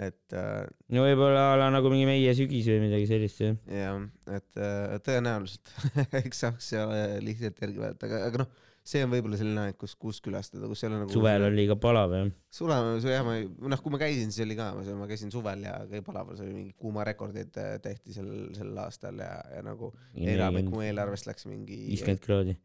[0.00, 3.56] et äh, no võib-olla ala nagu mingi meie sügis või midagi sellist jah.
[3.68, 3.98] jah,
[4.32, 5.72] et äh, tõenäoliselt
[6.22, 6.92] eks saaks seal
[7.24, 8.54] lihtsalt järgi vaadata, aga, aga noh,
[8.88, 11.76] see on võib-olla selline aeg, kus, kus külastada, kus ei ole nagu suvel on liiga
[11.80, 12.32] palav jah.
[12.56, 13.36] suvel, jah, ma,
[13.74, 16.56] noh, kui ma käisin, siis oli ka, ma käisin suvel ja kõige palav, see oli
[16.56, 21.84] mingi kuumarekordid äh, tehti sel, sel aastal ja, ja nagu enamik mu eelarvest läks mingi
[21.92, 22.56] viiskümmend kraadi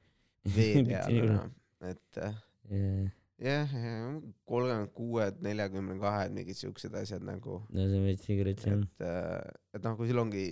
[0.56, 1.56] vee peale, noh,
[1.92, 3.08] et yeah
[3.44, 3.74] jah,
[4.50, 7.62] kolmkümmend kuued, neljakümne kahed, mingid siuksed asjad nagu.
[7.70, 8.82] no see on veits sigaret jah.
[8.82, 10.44] et, äh, et noh, kui sul ongi,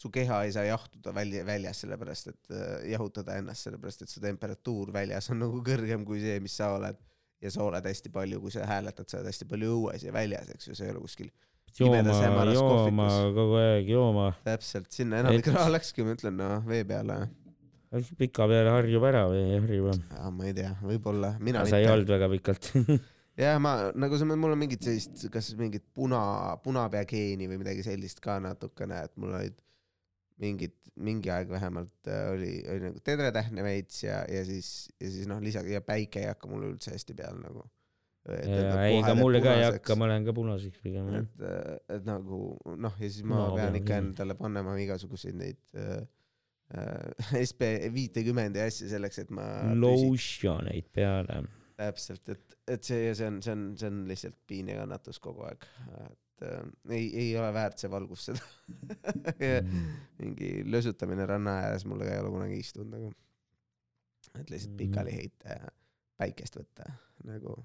[0.00, 4.22] su keha ei saa jahtuda välja, väljas, sellepärast et äh, jahutada ennast, sellepärast et su
[4.24, 6.98] temperatuur väljas on nagu kõrgem kui see, mis sa oled.
[7.40, 10.50] ja sa oled hästi palju, kui sa hääletad, sa oled hästi palju õues ja väljas,
[10.52, 11.30] eks ju, sa ei ole kuskil
[11.78, 14.26] jooma, jooma kogu aeg, jooma.
[14.44, 17.22] täpselt, sinna enamik raha läkski, ma ütlen, noh, vee peale
[17.90, 20.02] pikapeale harjub ära või ei harju või?
[20.36, 22.68] ma ei tea, võib-olla, mina sa ei olnud väga pikalt
[23.40, 26.20] jah, ma nagu see, mul on mingit sellist, kas mingit puna,
[26.64, 29.58] punapeageeni või midagi sellist ka natukene, et mul olid
[30.40, 34.70] mingid, mingi aeg vähemalt äh, oli, oli nagu tedretähne veits ja, ja siis,
[35.02, 37.66] ja siis noh, lisaks ja päike ei hakka mul üldse hästi peal nagu.
[38.30, 41.10] ei, ega mulle ka ei hakka, ma lähen ka punaseks pigem.
[41.18, 41.44] et,
[41.90, 46.19] et nagu noh, ja siis ma no, pean ikka endale panema igasuguseid neid äh, Äh,
[47.50, 51.42] SB viitekümmend ja asju selleks, et ma lotioneid peale.
[51.80, 55.46] täpselt, et, et see, see on, see on, see on lihtsalt piin ja kannatus kogu
[55.48, 55.66] aeg,
[56.04, 56.62] et äh,
[56.94, 58.44] ei, ei ole väärt see valgus seda
[59.64, 59.90] mm.
[60.20, 63.12] mingi lösutamine ranna ääres mulle ka ei ole kunagi istunud nagu.
[64.36, 64.80] et lihtsalt mm.
[64.84, 65.74] pikali heita ja
[66.20, 66.90] päikest võtta
[67.28, 67.56] nagu.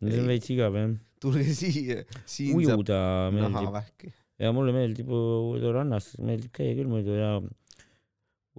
[0.00, 0.92] no see on veits igav jah.
[1.22, 4.14] tulge siia, siin ujuda saab meeldib.
[4.42, 7.34] ja mulle meeldib ujuda rannas, meeldib käia küll muidu ja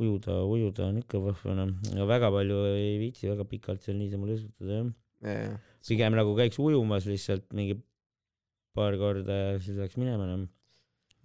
[0.01, 4.29] ujuda, ujuda on ikka vahva noh, aga väga palju ei viitsi väga pikalt seal niisama
[4.29, 4.91] lõsutada jah
[5.23, 5.58] ja,.
[5.88, 7.77] pigem nagu käiks ujumas lihtsalt mingi
[8.77, 10.47] paar korda ja siis läheks minema enam.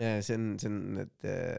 [0.03, 1.57] ja see on, see on need äh,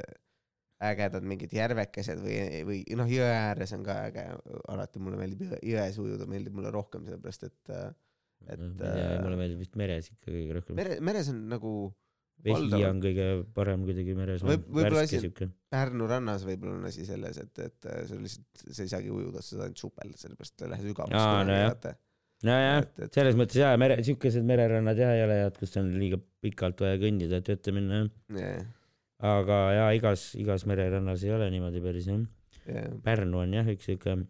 [0.89, 4.28] ägedad mingid järvekesed või, või noh, jõe ääres on ka äge,
[4.72, 7.89] alati mulle meeldib jões ujuda, meeldib mulle rohkem, sellepärast et, äh,
[8.48, 8.62] et.
[8.62, 10.80] mulle äh, meeldib vist meres ikka kõige rohkem.
[10.80, 11.74] mere, meres on nagu
[12.45, 12.86] vesi Valdav.
[12.89, 15.19] on kõige parem kuidagi meres võib, võib-olla asi
[15.73, 19.56] Pärnu rannas võib-olla on asi selles, et, et sul lihtsalt, sa ei saagi ujuda, sa
[19.56, 21.19] saad ainult supelda, sellepärast et ei lähe sügavusse.
[21.19, 21.43] aa,
[22.47, 22.88] nojah.
[23.12, 26.99] selles mõttes jaa, mere, siukesed mererannad jah ei ole head, kus on liiga pikalt vaja
[27.04, 28.12] kõndida, et vette minna jah.
[28.39, 28.73] Yeah..
[29.36, 32.28] aga jaa, igas, igas mererannas ei ole niimoodi päris jah.
[32.65, 32.91] Yeah..
[33.04, 34.21] Pärnu on jah üks siuke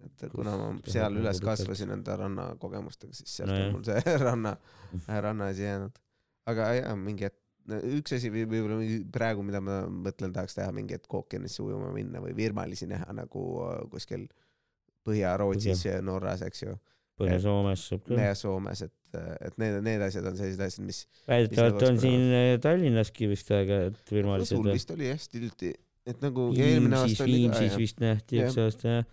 [0.00, 4.54] et kuna ma seal üles kasvasin enda rannakogemustega, siis sealt no, on mul see ranna,
[5.04, 5.98] rannaasi jäänud
[6.48, 7.38] aga jaa, mingi hetk,
[7.96, 8.78] üks asi või võib-olla
[9.12, 13.44] praegu, mida ma mõtlen, tahaks teha mingi hetk ookeanisse ujuma minna või virmalisi näha nagu
[13.66, 14.28] äh, kuskil
[15.06, 16.74] Põhja-Rootsis ja Norras, eks ju.
[17.20, 18.20] Põhja-Soomes saab küll.
[18.20, 21.02] ja Soomes, et, et need, need asjad on sellised asjad, mis.
[21.28, 24.56] väidetavalt on siin äh, Tallinnaski vist aeg-ajalt virmalised.
[24.56, 25.72] sul vist oli jah, hiljuti,
[26.08, 26.68] et nagu ka.
[27.28, 29.10] Viimsis vist nähti üks aasta jah.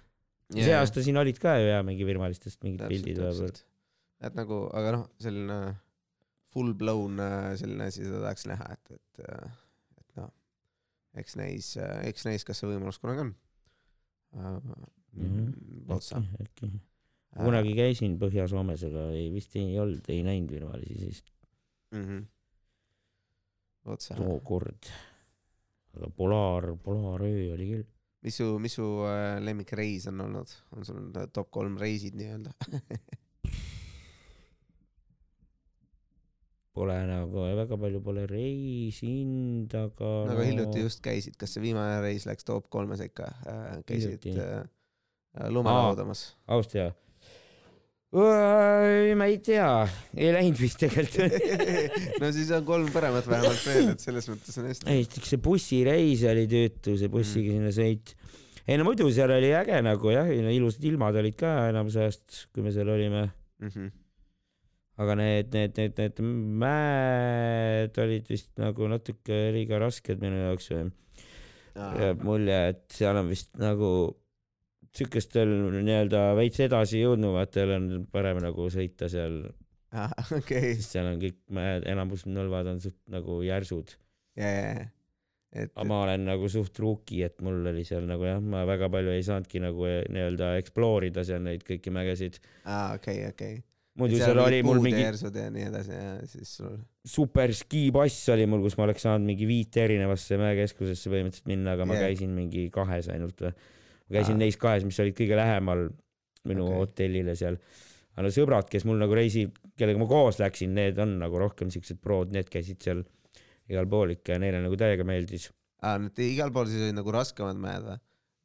[0.56, 3.60] see aasta siin olid ka ju jah, mingi virmalistest mingid pildid vahepeal.
[4.24, 5.60] et nagu, aga noh, selline
[6.58, 9.50] full blown äh, selline asi, seda tahaks näha, et, et, äh,
[10.02, 10.32] et noh,
[11.22, 13.36] eks näis, äh, eks näis, kas see võimalus kunagi on
[15.94, 16.22] otsa.
[16.42, 16.72] äkki, äkki.
[17.38, 21.22] kunagi käisin Põhja-Soomes, aga ei, vist ei olnud, ei näinud virmalisi siis
[21.94, 22.08] mm.
[22.08, 22.26] -hmm.
[24.18, 24.90] tookord.
[25.98, 27.88] aga polaar, polaaröö oli küll.
[28.26, 28.90] mis su, mis su
[29.46, 32.54] lemmikreis on olnud, on sul top kolm reisid nii-öelda
[36.78, 40.14] Pole nagu väga palju pole reisinud, aga.
[40.30, 44.30] no aga hiljuti just käisid, kas see viimane reis läks top kolme sekka äh,, käisid
[44.36, 44.62] äh,
[45.50, 46.30] lume laudamas?
[46.54, 46.92] Austria?
[48.14, 49.68] ma ei tea,
[50.16, 51.34] ei läinud vist tegelikult
[52.22, 54.88] no siis on kolm paremat vähemalt veel, et selles mõttes on hästi.
[54.94, 57.58] esiteks see bussireis oli tüütu, see bussiga mm.
[57.58, 58.16] sinna sõit.
[58.64, 62.64] ei no muidu seal oli äge nagu jah, ilusad ilmad olid ka enamus ajast, kui
[62.64, 63.72] me seal olime mm.
[63.74, 63.96] -hmm
[64.98, 66.22] aga need, need, need, need
[66.62, 70.88] mäed olid vist nagu natuke liiga rasked minu jaoks või.
[71.78, 73.92] jääb mulje, et seal on vist nagu
[74.98, 79.44] siukestel nii-öelda veits edasi jõudnumatel on parem nagu sõita seal
[79.94, 80.14] ah,.
[80.40, 80.74] Okay.
[80.80, 83.94] sest seal on kõik mäed, enamus nõlvad on suht nagu järsud
[84.40, 84.90] yeah,.
[85.54, 85.70] Et...
[85.70, 89.14] aga ma olen nagu suht rookie, et mul oli seal nagu jah, ma väga palju
[89.14, 92.42] ei saanudki nagu nii-öelda explore ida seal neid kõiki mägesid.
[92.66, 93.66] aa ah,, okei okay,, okei okay
[93.98, 98.62] muidu seal oli mul mingi ja nii edasi ja siis sul super skipass oli mul,
[98.66, 102.10] kus ma oleks saanud mingi viite erinevasse mäekeskusesse põhimõtteliselt minna, aga ma yeah.
[102.10, 103.54] käisin mingi kahes ainult või.
[104.08, 104.42] ma käisin ah.
[104.44, 105.88] neis kahes, mis olid kõige lähemal
[106.48, 106.82] minu okay.
[106.84, 107.60] hotellile seal.
[108.16, 109.46] aga no sõbrad, kes mul nagu reisi,
[109.80, 113.06] kellega ma koos läksin, need on nagu rohkem siuksed prod, need käisid seal
[113.68, 115.50] igal pool ikka ja neile nagu täiega meeldis.
[115.84, 117.98] aa, need igal pool siis olid nagu raskemad mäed või?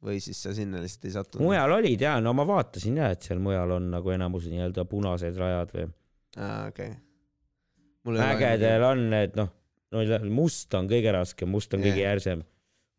[0.03, 1.45] Või siis sa sinna lihtsalt ei sattunud?
[1.47, 5.39] mujal olid ja, no ma vaatasin ja, et seal mujal on nagu enamus nii-öelda punased
[5.39, 5.87] rajad või.
[6.37, 8.19] aa, okei okay..
[8.19, 9.51] mägedel on need noh,
[9.93, 11.89] no must on kõige raskem, must on yeah.
[11.89, 12.45] kõige järsem.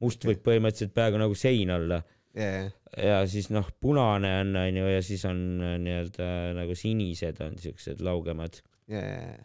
[0.05, 2.01] must võib põhimõtteliselt peaaegu nagu sein olla
[2.37, 2.71] yeah..
[2.97, 8.05] ja siis noh, punane on, onju, ja siis on äh, nii-öelda nagu sinised on siuksed
[8.05, 9.37] laugemad yeah..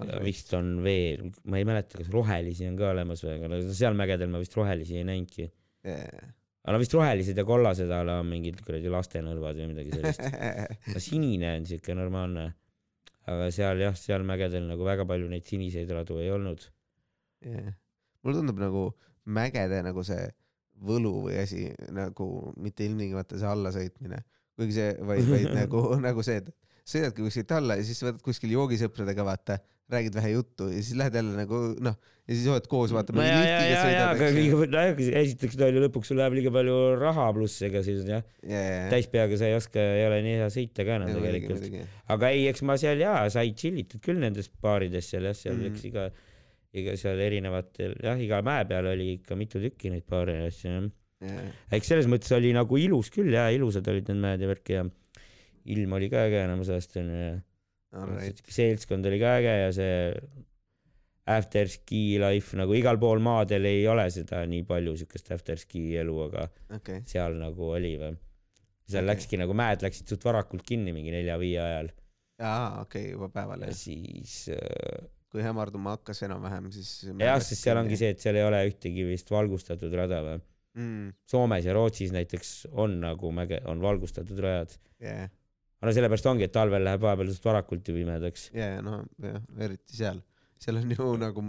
[0.00, 0.20] Okay.
[0.22, 4.30] vist on veel, ma ei mäleta, kas rohelisi on ka olemas või, aga seal mägedel
[4.30, 5.50] ma vist rohelisi ei näinudki
[5.86, 6.32] yeah..
[6.64, 10.24] aga no vist rohelised ja kollased a la mingid kuradi lastenõlvad või midagi sellist.
[10.94, 12.50] no sinine on siuke normaalne.
[13.30, 16.66] aga seal jah, seal mägedel nagu väga palju neid siniseid radu ei olnud
[17.46, 17.72] yeah..
[18.22, 18.84] mulle tundub nagu
[19.30, 20.28] mägede nagu see
[20.80, 22.26] võlu või asi nagu
[22.60, 24.22] mitte ilmtingimata see allasõitmine,
[24.56, 26.48] kuigi see, vaid, vaid nagu, nagu see, et
[26.88, 29.58] sõidadki kuskilt alla ja siis võtad kuskil joogisõpradega vaata
[29.92, 31.96] räägid vähe juttu ja siis lähed jälle nagu noh,
[32.30, 33.14] ja siis oled koos vaata.
[33.16, 34.84] no ja, ja, ja, ja, aga liiga,
[35.20, 39.38] esiteks ta oli lõpuks sul läheb liiga palju raha pluss, ega siis jah yeah., täispeaga
[39.40, 41.66] sa ei oska, ei ole nii hea sõita ka enam tegelikult.
[42.14, 45.66] aga ei, eks ma seal jaa, sai tšillitud küll nendes baarides seal jah, seal mm
[45.66, 45.74] -hmm.
[45.74, 46.06] eks iga,
[46.84, 50.70] iga seal erinevatel jah, iga mäe peal oli ikka mitu tükki neid baare ja asju
[50.70, 50.88] jah
[51.26, 51.52] yeah..
[51.74, 54.86] eks selles mõttes oli nagu ilus küll ja ilusad olid need mäed ja värk ja
[55.70, 57.38] ilm oli ka ajast onju ja
[57.92, 58.42] right.
[58.48, 59.98] seltskond oli ka äge ja see
[61.30, 65.84] after ski life nagu igal pool maadel ei ole seda nii palju siukest after ski
[66.00, 67.04] elu, aga okay.
[67.08, 68.16] seal nagu oli või.
[68.90, 69.10] seal okay.
[69.12, 71.90] läkski nagu mäed läksid suht varakult kinni mingi nelja-viie ajal.
[72.40, 73.72] aa, okei okay,, juba päeval jah.
[73.72, 76.94] ja siis äh, kui hämarduma hakkas enam-vähem, siis.
[77.12, 81.10] jah, sest seal ongi see, et seal ei ole ühtegi vist valgustatud rada või mm.?
[81.30, 85.28] Soomes ja Rootsis näiteks on nagu mäge, on valgustatud rajad yeah
[85.80, 88.50] aga no sellepärast ongi, et talvel läheb vahepeal suht varakult ju pimedaks.
[88.56, 90.20] ja, ja no jah, eriti seal,
[90.60, 91.44] seal on ju nagu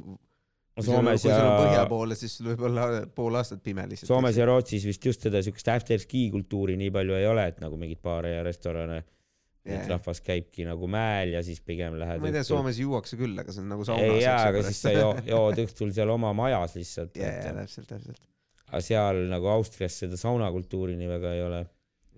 [0.82, 1.38] Soomes ja.
[1.60, 4.08] põhja poole, siis sul võib olla pool aastat pime lihtsalt.
[4.08, 7.60] Soomes ja Rootsis vist just seda siukest after ski kultuuri nii palju ei ole, et
[7.62, 9.76] nagu mingeid baare ja restorane yeah..
[9.76, 12.24] et rahvas käibki nagu mäel ja siis pigem lähed.
[12.24, 14.16] ma ei tea, Soomes juuakse küll, aga see on nagu saunas.
[14.24, 17.20] jaa, aga siis sa jood, jood õhtul seal oma majas lihtsalt.
[17.20, 18.24] jaa, täpselt, täpselt.
[18.70, 21.66] aga seal nagu Austrias seda saunakultuuri nii väga ei ole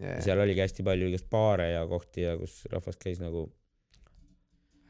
[0.04, 0.20] yeah..
[0.26, 3.48] seal oligi hästi palju igast baare ja kohti ja kus rahvas käis nagu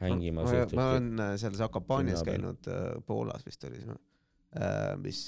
[0.02, 0.50] hängimas.
[0.50, 3.96] ma, ma olen äh, seal Zakopaanias käinud äh,, Poolas vist oli see
[4.58, 5.24] äh,, mis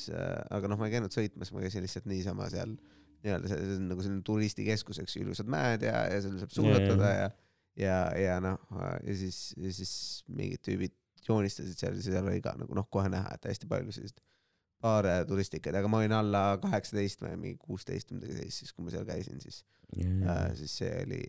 [0.50, 3.88] aga noh, ma ei käinud sõitmas, ma käisin lihtsalt niisama seal nii-öelda see, see on
[3.90, 7.34] nagu selline turistikeskus, eks ju, ilusad mäed ja, ja seal saab suusatada ja
[7.76, 8.60] ja, ja noh,
[9.04, 9.92] ja siis, ja siis
[10.32, 10.94] mingid tüübid
[11.26, 14.22] joonistasid seal, seal oli ka nagu noh, kohe näha, et hästi palju selliseid
[14.82, 18.86] paare turistikaid, aga ma olin alla kaheksateist või mingi kuusteist või midagi sellist, siis kui
[18.86, 19.62] ma seal käisin, siis.
[19.96, 21.22] Mm., äh, siis see oli,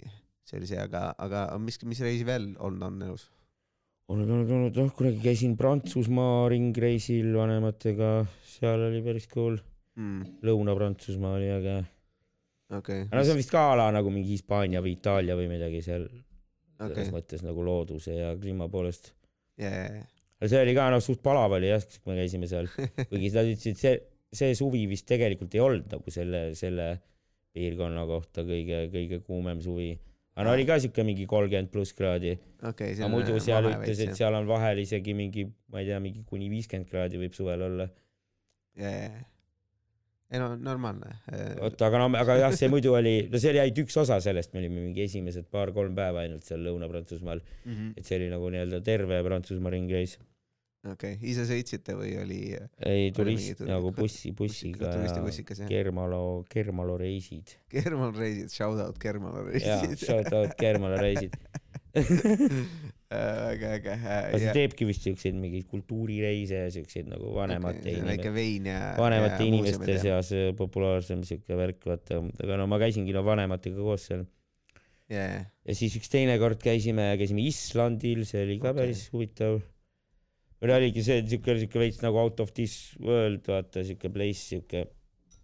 [0.48, 3.28] see oli see, aga, aga mis, mis reisi veel olnud on elus?
[4.08, 8.12] olnud, olnud, olnud, noh, kunagi käisin Prantsusmaa ringreisil vanematega,
[8.48, 9.58] seal oli päris cool.
[9.98, 10.38] Mm..
[10.46, 11.78] Lõuna-Prantsusmaa oli äge.
[12.78, 13.06] Okay..
[13.08, 16.90] no see on vist ka ala nagu mingi Hispaania või Itaalia või midagi seal okay.
[16.92, 19.14] selles mõttes nagu looduse ja kliima poolest.
[19.58, 20.04] Yeah..
[20.04, 22.70] aga see oli ka noh, suht palav oli jah, kui me käisime seal,
[23.10, 23.94] kuigi nad ütlesid, see,
[24.42, 26.90] see suvi vist tegelikult ei olnud nagu selle, selle
[27.58, 29.96] piirkonna kohta kõige, kõige kuumem suvi.
[30.36, 32.94] aga no oli ka siuke mingi kolmkümmend pluss kraadi okay,.
[32.94, 36.52] aga muidu seal ütles, et seal on vahel isegi mingi, ma ei tea, mingi kuni
[36.54, 37.90] viiskümmend kraadi võib suvel olla.
[38.78, 39.26] jajah
[40.32, 41.14] ei no normaalne.
[41.32, 44.20] Äh, oota, aga no, aga jah, see muidu oli, no see oli ainult üks osa
[44.24, 47.72] sellest, me olime mingi esimesed paar-kolm päeva ainult seal Lõuna-Prantsusmaal mm.
[47.72, 47.94] -hmm.
[47.96, 50.18] et see oli nagu nii-öelda terve Prantsusmaa ringreis.
[50.94, 52.42] Okei okay., ise sõitsite või oli?
[52.86, 57.58] ei, turist nagu bussi, bussiga ja Kermalo, Kermalo reisid.
[57.74, 59.98] Kermalo reisid, shout out Kermalo reisid.
[60.04, 61.36] shout out Kermalo reisid
[61.98, 63.94] väga äge.
[63.96, 68.80] aga ta teebki vist siukseid mingeid kultuurireise ja siukseid nagu vanemate okay, inimeste, vein ja,
[69.00, 74.10] vanemate ja inimeste seas populaarsem siuke värk, vaata, aga no ma käisingi no vanematega koos
[74.12, 74.26] seal
[75.12, 75.48] yeah..
[75.68, 78.84] ja siis üks teine kord käisime, käisime Islandil, see oli ka okay.
[78.84, 79.62] päris huvitav.
[80.66, 84.86] Oligi see siuke, siuke veits nagu out of this world, vaata siuke place, siuke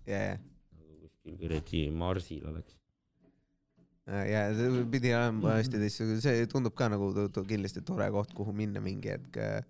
[0.09, 0.39] yeah..
[0.77, 2.79] nagu kuskil kuradi Marsil oleks
[4.03, 4.47] ja
[4.91, 7.11] pidi olema hästi teistsugune, see tundub ka nagu
[7.47, 9.61] kindlasti tore koht, kuhu minna mingi hetk äh,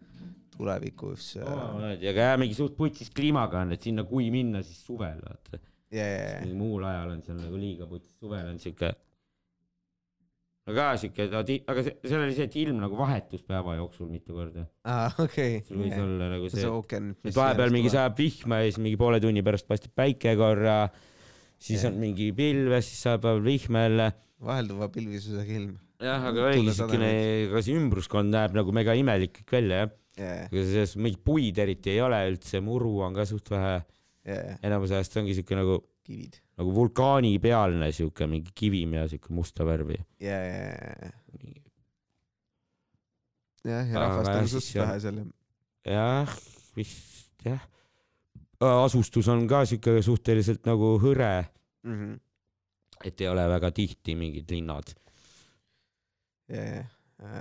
[0.56, 1.84] tulevikus oh,.
[2.02, 5.62] ja ka mingi suht putsis kliimaga on, et sinna kui minna, siis suvel vaata
[5.94, 6.48] yeah..
[6.58, 8.94] muul ajal on seal nagu liiga putsis, suvel on siuke.
[10.64, 14.66] No ka siuke, aga seal oli see, et ilm nagu vahetus päeva jooksul mitu korda.
[14.88, 16.04] aa ah,, okei sul võis yeah.
[16.06, 16.68] olla nagu see,
[17.30, 20.78] et vahepeal mingi sajab vihma ja siis mingi poole tunni pärast paistab päike korra
[21.58, 21.90] siis yeah.
[21.92, 24.12] on mingi pilves, siis saab vihma jälle.
[24.44, 25.76] vahelduva pilvisusega ilm.
[26.04, 27.12] jah, aga oligi siukene,
[27.50, 30.46] aga see ümbruskond näeb nagu mega imelik kõik välja jah yeah..
[30.48, 34.56] ega selles mingit puid eriti ei ole üldse, muru on ka suht vähe yeah..
[34.64, 36.40] enamus ajast ongi siuke nagu kivid.
[36.60, 40.00] nagu vulkaanipealne siuke mingi kivim ja siuke musta värvi.
[40.20, 41.12] ja, ja, ja.
[43.64, 45.22] jah, ja rahvast on suht vähe seal.
[45.88, 46.40] jah,
[46.78, 47.70] vist jah
[48.64, 51.46] asustus on ka siuke suhteliselt nagu hõre
[51.84, 51.94] mm.
[51.94, 52.20] -hmm.
[53.06, 54.94] et ei ole väga tihti mingid linnad
[56.52, 56.86] yeah..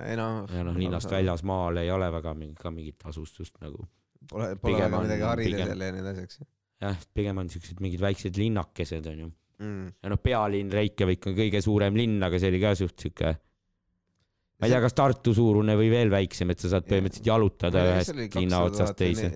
[0.07, 0.47] ei noh.
[0.51, 3.87] ja noh, linnast väljas maal ei ole väga mingi, ka mingit asustust nagu.
[4.29, 6.39] Pole, pole väga midagi harida seal ja edasi, eks.
[6.83, 9.95] Jah, pigem on siuksed mingid väiksed linnakesed onju mm..
[10.03, 14.69] ja noh, pealinn Reykjavik on kõige suurem linn, aga see oli ka suht siuke ma
[14.69, 18.63] ei tea, kas Tartu suurune või veel väiksem, et sa saad põhimõtteliselt jalutada ühest linna
[18.67, 19.31] otsast teise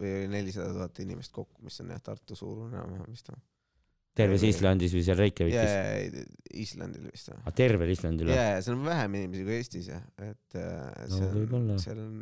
[0.00, 3.40] või oli nelisada tuhat inimest kokku, mis on jah Tartu suurune enam-vähem vist või?
[4.20, 5.72] terves Islandis või seal Reykjavikis?
[5.72, 6.22] jaa,
[6.64, 7.40] Islandil vist või?
[7.44, 8.38] aa, tervel Islandil või?
[8.38, 12.16] jaa, seal on vähem inimesi kui Eestis jah, et äh, seal no,, seal on,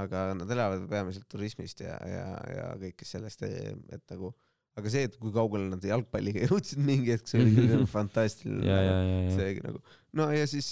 [0.00, 4.32] aga nad elavad peamiselt turismist ja, ja, ja kõigest sellest, et nagu
[4.80, 8.78] aga see, et kui kaugele nad jalgpalliga jõudsid mingi hetk, see oli küll fantastiline.
[9.36, 9.82] see nagu,
[10.16, 10.68] no ja siis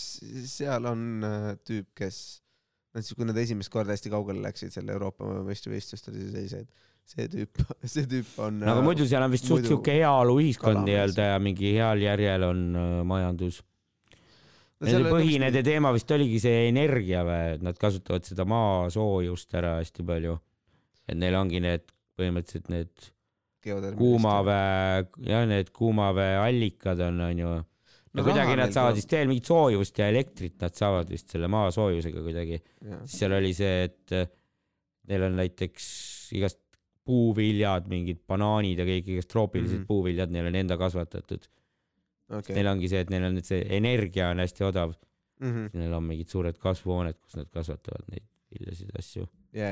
[0.48, 2.40] seal on äh, tüüp, kes
[2.90, 6.64] Nad siis, kui nad esimest korda hästi kaugele läksid seal Euroopa meistrivõistlustel, siis oli see,
[6.64, 7.60] et see tüüp,
[7.92, 8.58] see tüüp on.
[8.64, 12.64] no aga muidu seal on vist suht siuke heaoluühiskond nii-öelda ja mingi heal järjel on
[12.74, 13.60] äh, majandus
[14.80, 15.64] Nende põhine üks...
[15.66, 20.38] teema vist oligi see energia või, et nad kasutavad seda maasoojust ära hästi palju.
[21.10, 21.84] et neil ongi need
[22.16, 23.10] põhimõtteliselt need
[23.98, 27.50] kuumavee, jah, need kuumaveeallikad on, onju
[28.16, 32.24] no kuidagi nad saavad vist veel mingit soojust ja elektrit nad saavad vist selle maasoojusega
[32.24, 32.60] kuidagi.
[33.04, 34.16] siis seal oli see, et
[35.10, 35.86] neil on näiteks
[36.38, 36.60] igast
[37.06, 39.88] puuviljad, mingid banaanid ja kõik igast troopilised mm -hmm.
[39.92, 41.48] puuviljad, neil on enda kasvatatud
[42.38, 42.56] okay..
[42.56, 45.50] Neil ongi see, et neil on see energia on hästi odav mm.
[45.50, 45.68] -hmm.
[45.80, 49.26] Neil on mingid suured kasvuhooned, kus nad kasvatavad neid viljasid asju.
[49.56, 49.70] ja.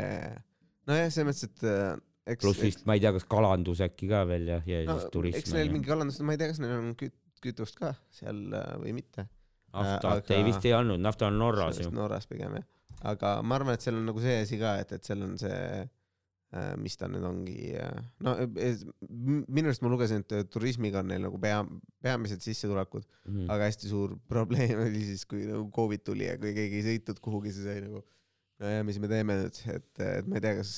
[0.88, 1.96] nojah, selles mõttes, et äh,
[2.34, 2.42] eks.
[2.44, 2.86] pluss vist eks...
[2.88, 5.42] ma ei tea, kas kalandus äkki ka veel ja, ja no, siis turism.
[5.42, 8.72] eks neil mingi kalandus, ma ei tea, kas neil on küt-, kütust ka seal äh,
[8.84, 9.28] või mitte.
[9.74, 10.38] naftat aga...
[10.38, 11.92] ei vist ei olnud, nafta on Norras ju.
[11.94, 12.66] Norras pigem jah,
[13.12, 15.54] aga ma arvan, et seal on nagu see asi ka, et, et seal on see
[15.54, 15.86] äh,
[16.80, 21.40] mis ta nüüd ongi, äh, no minu arust ma lugesin, et turismiga on neil nagu
[21.42, 21.58] pea,
[22.04, 23.50] peamised sissetulekud mm, -hmm.
[23.52, 27.20] aga hästi suur probleem oli siis, kui nagu Covid tuli ja kui keegi ei sõitnud
[27.20, 28.00] kuhugi, siis sai nagu,
[28.62, 30.72] no ja mis me teeme nüüd, et, et ma ei tea, kas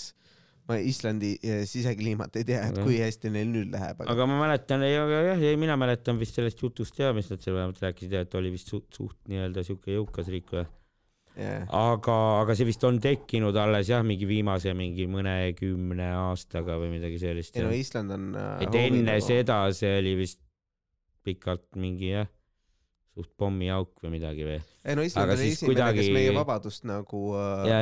[0.70, 1.30] ma Islandi
[1.66, 4.02] sisekliimat ei tea, et kui hästi neil nüüd läheb.
[4.10, 8.18] aga ma mäletan, jah, mina mäletan vist sellest jutust ja mis nad seal vähemalt rääkisid
[8.18, 10.66] ja et oli vist suht, suht nii-öelda siuke jõukas riik või.
[11.36, 11.64] Yeah..
[11.68, 17.20] aga, aga see vist on tekkinud alles jah, mingi viimase mingi mõnekümne aastaga või midagi
[17.22, 17.56] sellist.
[17.56, 18.52] ei no Island on äh,.
[18.66, 19.26] et enne nagu...
[19.26, 20.40] seda see oli vist
[21.26, 22.30] pikalt mingi jah,
[23.14, 24.58] suht pommiauk või midagi või.
[24.84, 27.78] ei no Island oli esimene kuidagi..., kes meie vabadust nagu äh,, ja.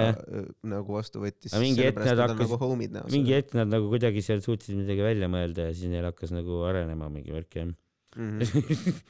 [0.75, 1.55] nagu vastu võttis.
[1.63, 5.71] mingi hetk nad hakkasid nagu, mingi hetk nad nagu kuidagi seal suutsid midagi välja mõelda
[5.71, 8.41] ja siis neil hakkas nagu arenema mingi värk jah mm.
[8.41, 9.03] -hmm.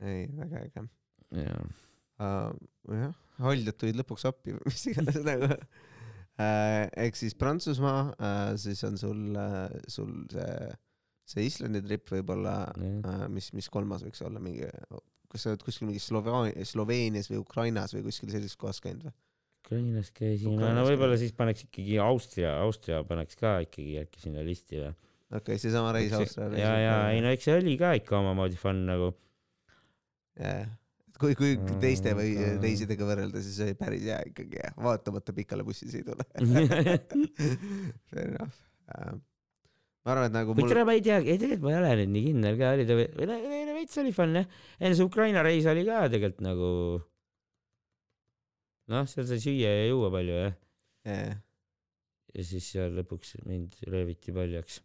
[0.06, 0.88] ei, väga äge.
[1.42, 1.66] jaa
[2.22, 2.52] uh,.
[2.92, 3.12] jah,
[3.42, 5.60] haljad tulid lõpuks appi või mis iganes nagu uh,.
[7.04, 10.72] ehk siis Prantsusmaa uh,, siis on sul uh,, sul see,
[11.34, 14.68] see Islandi trip võib-olla uh, mis, mis kolmas võiks olla mingi,
[15.32, 19.16] kas sa oled kuskil mingi Slovenia, Sloveenias või Ukrainas või kuskil sellises kohas käinud või?
[19.66, 24.78] Ukrainas käisime, no võib-olla siis paneks ikkagi Austria, Austria paneks ka ikkagi äkki sinna listi
[24.78, 24.94] või?
[25.26, 26.60] okei okay,, seesama reis Austriale.
[26.60, 29.10] ja, ja ei no eks see oli ka ikka omamoodi fun nagu.
[30.38, 30.70] jajah
[31.20, 36.26] kui, kui teiste või reisidega võrrelda, siis oli päris hea ikkagi jah, vaatamata pikale bussisõidule
[38.10, 38.60] Fair enough
[38.92, 39.16] uh,
[40.06, 40.68] ma arvan, et nagu mul.
[40.70, 42.98] tere, ma ei tea, ei tegelikult ma ei ole nüüd nii kindel ka, oli ta
[42.98, 44.46] või, või veits oli fun jah.
[44.78, 46.68] enne see Ukraina reis oli ka tegelikult nagu.
[48.94, 50.54] noh, seal sai süüa ja juua palju jah
[51.10, 51.42] yeah..
[52.36, 54.78] ja siis seal lõpuks mind rööviti paljaks.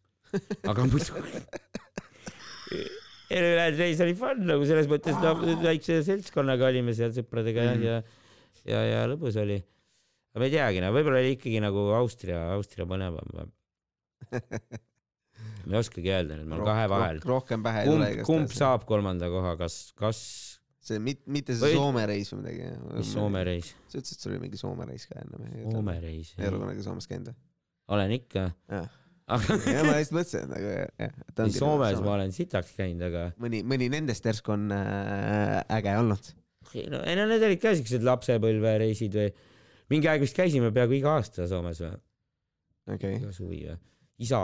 [0.65, 1.21] aga muidu
[3.39, 7.85] ülejäänud reis oli fun nagu selles mõttes, noh, väikse seltskonnaga olime seal sõpradega mm -hmm.
[7.87, 9.59] ja, ja, ja lõbus oli.
[10.31, 13.49] aga ma ei teagi, no võib-olla oli ikkagi nagu Austria, Austria põnevam või
[15.65, 17.21] ma ei oskagi öelda nüüd, ma olen kahe vahel.
[17.25, 20.21] rohkem pähe ei tule kumb saab kolmanda koha, kas, kas
[20.81, 21.77] see mit, mitte see või...
[21.77, 22.71] Soome reis või midagi.
[22.97, 23.75] mis Soome reis?
[23.87, 25.51] sa ütlesid, et sul oli mingi Soome reis ka enne.
[25.67, 26.33] Soome reis.
[26.39, 27.37] ei ole kunagi Soomes käinud või?
[27.91, 28.49] olen ikka.
[28.71, 28.89] jah
[29.75, 31.15] ja ma just mõtlesin, et nagu jah.
[31.37, 33.25] Nagu Soomes ma olen sitaks käinud, aga.
[33.41, 36.31] mõni, mõni nendest järsku on äh, äge olnud.
[36.91, 39.31] no ei no need olid ka siuksed lapsepõlvereisid või
[39.91, 41.97] mingi aeg vist käisime peaaegu iga aasta Soomes või
[42.95, 43.17] okay..
[43.19, 43.77] iga suvi või.
[44.23, 44.39] isa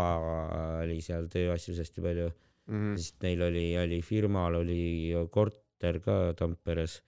[0.83, 2.75] oli seal tööasjus hästi palju mm.
[2.75, 2.95] -hmm.
[2.99, 7.01] siis neil oli, oli firmal oli korter ka Tamperes.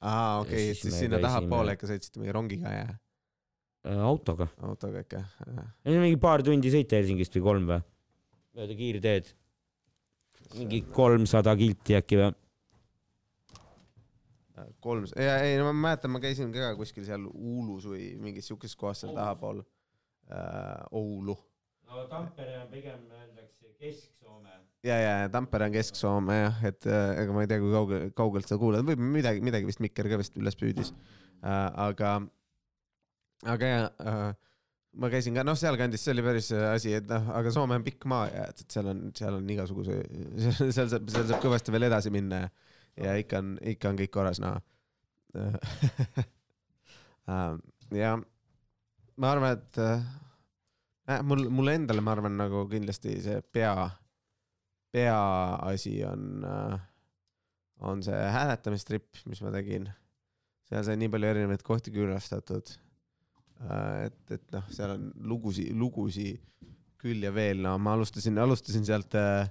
[0.00, 2.88] aa, okei okay,, et siis sinna tahapoole ikka sõitsite mingi rongiga ja
[3.96, 4.48] autoga.
[4.62, 5.22] autoga ikka?
[5.88, 7.80] mingi paar tundi sõita Helsingist või kolm või?
[8.58, 9.32] mööda kiirteed.
[10.58, 12.30] mingi kolmsada kilti äkki või?
[14.80, 18.76] kolm, ja ei no ma mäletan, ma käisin ka kuskil seal Uulus või mingis siukeses
[18.78, 21.36] kohas seal tahapool äh,, Oulu.
[21.88, 24.56] no Tampere on pigem öeldakse Kesk-Soome.
[24.86, 28.50] ja, ja Tampere on Kesk-Soome jah, et äh, ega ma ei tea, kui kaugel, kaugelt
[28.50, 31.70] sa kuulad, võib midagi, midagi vist Mikker ka vist üles püüdis äh,.
[31.88, 32.18] aga
[33.46, 34.30] aga ja äh,
[34.98, 37.84] ma käisin ka, noh, sealkandis, see oli päris äh, asi, et noh, aga Soome on
[37.86, 40.00] pikk maa ja et, et seal on, seal on igasuguse,
[40.74, 42.50] seal saab, seal saab kõvasti veel edasi minna ja,
[43.04, 44.58] ja ikka on, ikka on kõik korras, noh.
[47.92, 48.14] Ja
[49.20, 53.88] ma arvan, et äh, mul, mulle endale, ma arvan, nagu kindlasti see pea,
[54.94, 56.76] peaasi on äh,,
[57.88, 59.88] on see hääletamistrip, mis ma tegin.
[60.68, 62.72] seal sai nii palju erinevaid kohti külastatud.
[62.74, 62.87] Äh,
[64.04, 66.30] et, et noh, seal on lugusi, lugusi
[66.98, 69.48] küll ja veel, no ma alustasin, alustasin sealt äh,,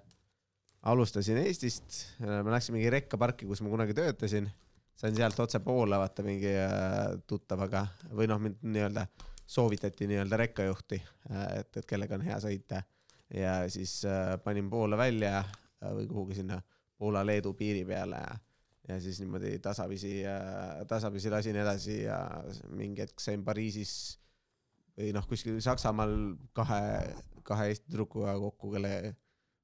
[0.87, 1.99] alustasin Eestist.
[2.21, 4.49] Äh,, ma läksin mingi rekkaparki, kus ma kunagi töötasin,
[4.97, 7.85] sain sealt otse poole vaata mingi äh, tuttavaga.
[8.11, 9.07] Või noh, mind nii-öelda
[9.47, 11.01] soovitati nii-öelda rekkajuhti
[11.31, 12.83] äh,, et, et kellega on hea sõita.
[13.33, 16.61] Ja siis äh, panin Poola välja äh, või kuhugi sinna
[16.97, 18.23] Poola-Leedu piiri peale.
[18.23, 18.35] ja
[18.87, 20.21] ja siis niimoodi tasapisi,
[20.87, 22.21] tasapisi lasin edasi ja
[22.71, 23.93] mingi hetk sain Pariisis
[24.97, 26.13] või noh, kuskil Saksamaal
[26.57, 26.81] kahe,
[27.47, 28.93] kahe Eesti tüdrukuga kokku, kelle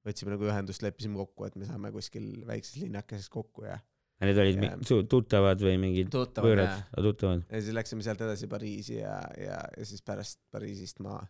[0.03, 3.77] võtsime nagu ühendust, leppisime kokku, et me saame kuskil väikses linnakeses kokku ja.
[4.19, 4.73] ja need olid ja,
[5.09, 7.47] tuttavad või mingid võõrad, tuttavad?
[7.47, 11.21] ja siis läksime sealt edasi Pariisi ja, ja, ja siis pärast Pariisist ma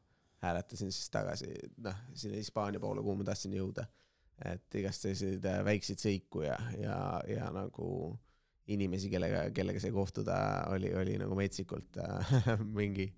[0.43, 1.53] hääletasin siis tagasi,
[1.85, 3.85] noh, sinna Hispaania poole, kuhu ma tahtsin jõuda
[4.49, 6.97] et igast selliseid väikseid sõiku ja, ja,
[7.29, 7.87] ja nagu
[8.71, 10.35] inimesi, kellega, kellega sai kohtuda,
[10.71, 12.33] oli, oli nagu metsikult äh,
[12.79, 13.09] mingi.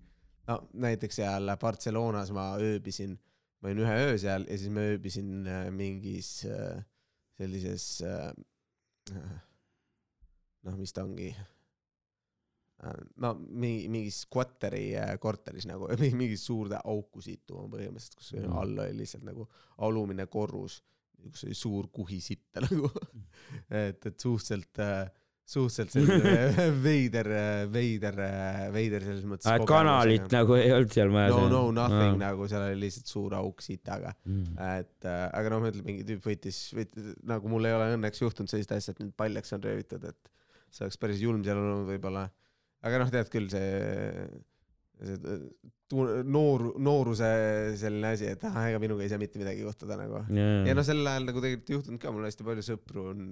[0.48, 3.16] no näiteks seal Barcelonas ma ööbisin,
[3.60, 6.80] ma olin ühe öö seal ja siis ma ööbisin äh, mingis äh,
[7.36, 8.00] sellises
[10.66, 11.28] noh, mis ta ongi
[13.22, 14.88] no mingi, mingi squatteri
[15.22, 15.88] korteris nagu,
[16.20, 18.56] mingi suurde auku situ põhimõtteliselt, kus mm.
[18.56, 19.46] all oli lihtsalt nagu
[19.86, 20.80] alumine korrus
[21.26, 22.90] oli suur kuhi sitta nagu
[23.70, 25.06] et, et suhteliselt äh,
[25.46, 27.28] suhteliselt selline veider,
[27.70, 28.16] veider,
[28.74, 29.50] veider selles mõttes.
[29.50, 31.36] et kanalit nagu ei olnud seal majas?
[31.36, 32.22] no, no nothing no.
[32.24, 34.56] nagu, seal oli lihtsalt suur auk sitaga mm..
[34.80, 38.50] et äh, aga noh, ütlen, mingi tüüp võttis, võttis, nagu mul ei ole õnneks juhtunud
[38.50, 40.34] sellist asja, et nüüd paljaks on röövitud, et
[40.74, 42.26] see oleks päris julm seal olnud võib-olla
[42.86, 43.70] aga noh, tead küll see,
[44.96, 47.28] noor, nooruse
[47.78, 50.22] selline asi, et ah, ega minuga ei saa mitte midagi juhtuda nagu.
[50.32, 53.28] ja noh, sel ajal nagu tegelikult juhtunud ka, mul hästi palju sõpru on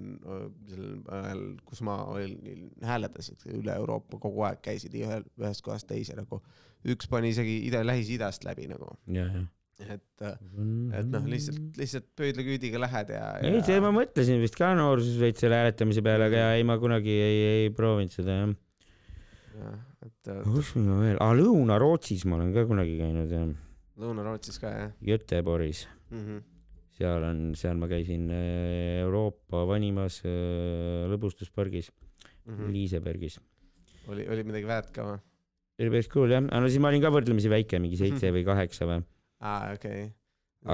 [0.69, 0.85] sel
[1.17, 6.41] ajal, kus ma olin, hääletasid üle Euroopa kogu aeg, käisid ühel, ühest kohast teise nagu.
[6.85, 9.95] üks pani isegi ida, Lähis-Idast läbi nagu, jah, jah.
[9.97, 10.25] et,
[11.01, 13.49] et noh, lihtsalt, lihtsalt pöidlaküüdiga lähed ja, ja.
[13.51, 17.17] ei, see ma mõtlesin vist ka noorsuses veits selle hääletamise peale, aga ei, ma kunagi
[17.19, 18.55] ei, ei proovinud seda jah.
[19.59, 23.47] jah, et kus ma veel, aa Lõuna-Rootsis ma olen ka kunagi käinud jah,
[24.01, 26.23] Lõuna-Rootsis ka jah Göteborgis, mm.
[26.23, 26.41] -hmm.
[26.97, 31.91] seal on, seal ma käisin äh, Euroopa vanimas äh, lõbustuspargis
[32.45, 32.73] Mm mm., -hmm.
[32.73, 33.39] Liisebergis.
[34.07, 35.17] oli, oli midagi väärt ka või?
[35.81, 38.45] oli päris cool jah, aga no siis ma olin ka võrdlemisi väike, mingi seitse või
[38.45, 39.01] kaheksa või,
[39.41, 40.03] aa, okei.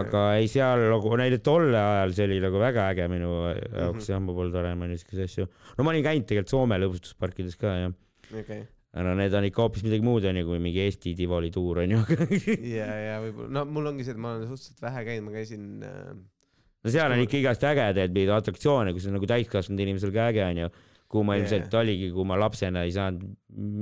[0.02, 4.12] aga ei seal nagu näiteks tol ajal see oli nagu väga äge minu jaoks Mhm.
[4.12, 7.96] jah, ma polnud varem niisuguseid asju, no ma olin käinud tegelikult Soome lõbustusparkides ka jah,
[8.92, 12.02] aga no need on ikka hoopis midagi muud onju kui mingi Eesti Tivoli tuur onju
[12.78, 15.68] ja, ja võib-olla, no mul ongi see, et ma olen suhteliselt vähe käinud, ma käisin
[15.88, 16.14] äh,
[16.84, 20.44] no seal on ikka igast ägedaid mingeid atraktsioone, kus on nagu täiskasvanud inimesel ka äge
[20.48, 20.72] onju,
[21.12, 23.24] kuhu ma ilmselt oligi, kuhu ma lapsena ei saanud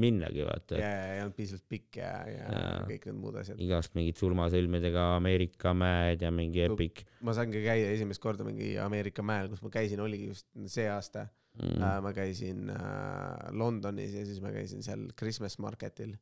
[0.03, 0.79] minnagi vaata.
[0.81, 2.85] Ja, ja ei olnud piisavalt pikk ja, ja Jaa.
[2.89, 3.59] kõik need muud asjad.
[3.61, 7.03] igast mingid surmasõlmedega Ameerika mäed ja mingi epic.
[7.25, 11.27] ma saingi käia esimest korda mingi Ameerika mäel, kus ma käisin, oligi just see aasta
[11.57, 11.75] mm.
[11.75, 12.03] mm..
[12.05, 16.15] ma käisin äh, Londonis ja siis ma käisin seal Christmas Marketil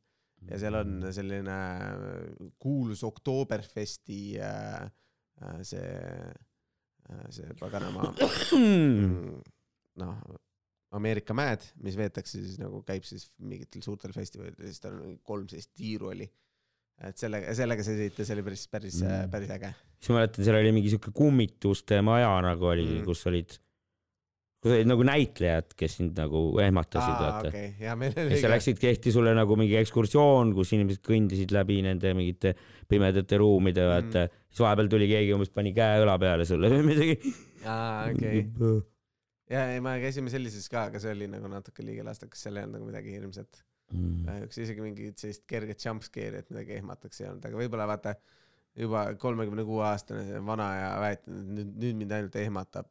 [0.46, 4.88] ja seal on selline äh, kuulus Oktoberfesti äh,
[5.42, 5.86] äh, see
[7.10, 8.12] äh,, see paganama
[8.56, 9.40] mm,
[10.02, 10.20] noh,
[10.96, 15.18] Ameerika mäed, mis veetakse siis nagu käib siis mingitel suurtel festivalidel, siis tal on mingi
[15.26, 16.28] kolm sellist tiiru oli.
[17.04, 19.10] et sellega, sellega sai sõita, see oli päris, päris Mm.
[19.10, 19.72] mm., päris äge.
[19.98, 22.94] siis ma mäletan, seal oli mingi siuke kummituste maja nagu oli mm.
[23.00, 23.58] Mm., kus olid,
[24.58, 27.50] kus olid nagu näitlejad, kes sind nagu ehmatasid, aa, vaata.
[27.52, 32.12] okei, ja ja sa läksid, tehti sulle nagu mingi ekskursioon, kus inimesed kõndisid läbi nende
[32.18, 32.54] mingite
[32.90, 34.44] pimedate ruumide, vaata mm..
[34.50, 37.34] siis vahepeal tuli keegi umbes pani käe õla peale sulle või midagi.
[37.64, 38.42] aa, okei.
[39.54, 42.66] ja, ei, me käisime sellises ka, aga see oli nagu natuke liiga lastekas, seal ei
[42.66, 43.62] olnud nagu midagi hirmsat.
[43.88, 44.26] Mm.
[44.26, 48.18] kahjuks isegi mingit sellist kerget jumpscare'i, et midagi ehmataks ei olnud, aga võib-olla vaata
[48.78, 52.88] juba kolmekümne kuue aastane vana ja väetanud, et nüüd, nüüd mind ainult ehmatab,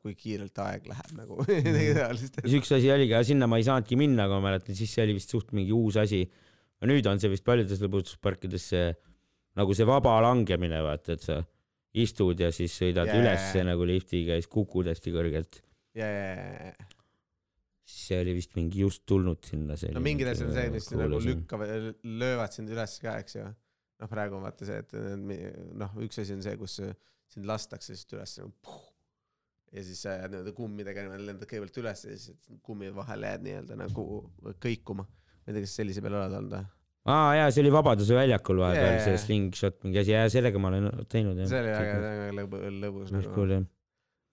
[0.00, 2.40] kui kiirelt aeg läheb nagu midagi taolist.
[2.40, 5.04] siis üks asi oligi, aga sinna ma ei saanudki minna, aga ma mäletan, siis see
[5.04, 6.24] oli vist suht mingi uus asi.
[6.80, 8.90] no nüüd on see vist paljudes lõbustusparkides see
[9.58, 11.40] nagu see vaba langemine, vaata, et sa
[12.00, 13.18] istud ja siis sõidad yeah.
[13.20, 15.62] ülesse nagu liftiga ja siis kukud hästi kõrgelt.
[17.90, 19.76] siis see oli vist mingi just tulnud sinna.
[19.96, 21.20] no mingid asjad on see, mis nagu.
[21.24, 21.90] lükkavad,
[22.22, 23.48] löövad sind üles ka, eks ju.
[24.00, 24.94] noh, praegu on vaata see, et
[25.80, 26.80] noh, üks asi on see, kus
[27.30, 28.80] sind lastakse lihtsalt üles nagu
[29.70, 33.46] ja siis sa jääd nii-öelda kummidega niimoodi lendad kõigepealt üles ja siis kummide vahele jääd
[33.46, 34.06] nii-öelda nagu
[34.62, 35.06] kõikuma.
[35.06, 36.64] ma ei tea, kas sellise peal oled olnud või?
[37.10, 40.72] aa jaa, see oli Vabaduse väljakul vahepeal yeah, see slingshot mingi asi ja sellega ma
[40.72, 41.52] olen teinud jah.
[41.52, 43.68] see oli väga, väga lõbu, lõbus päris nagu cool jah.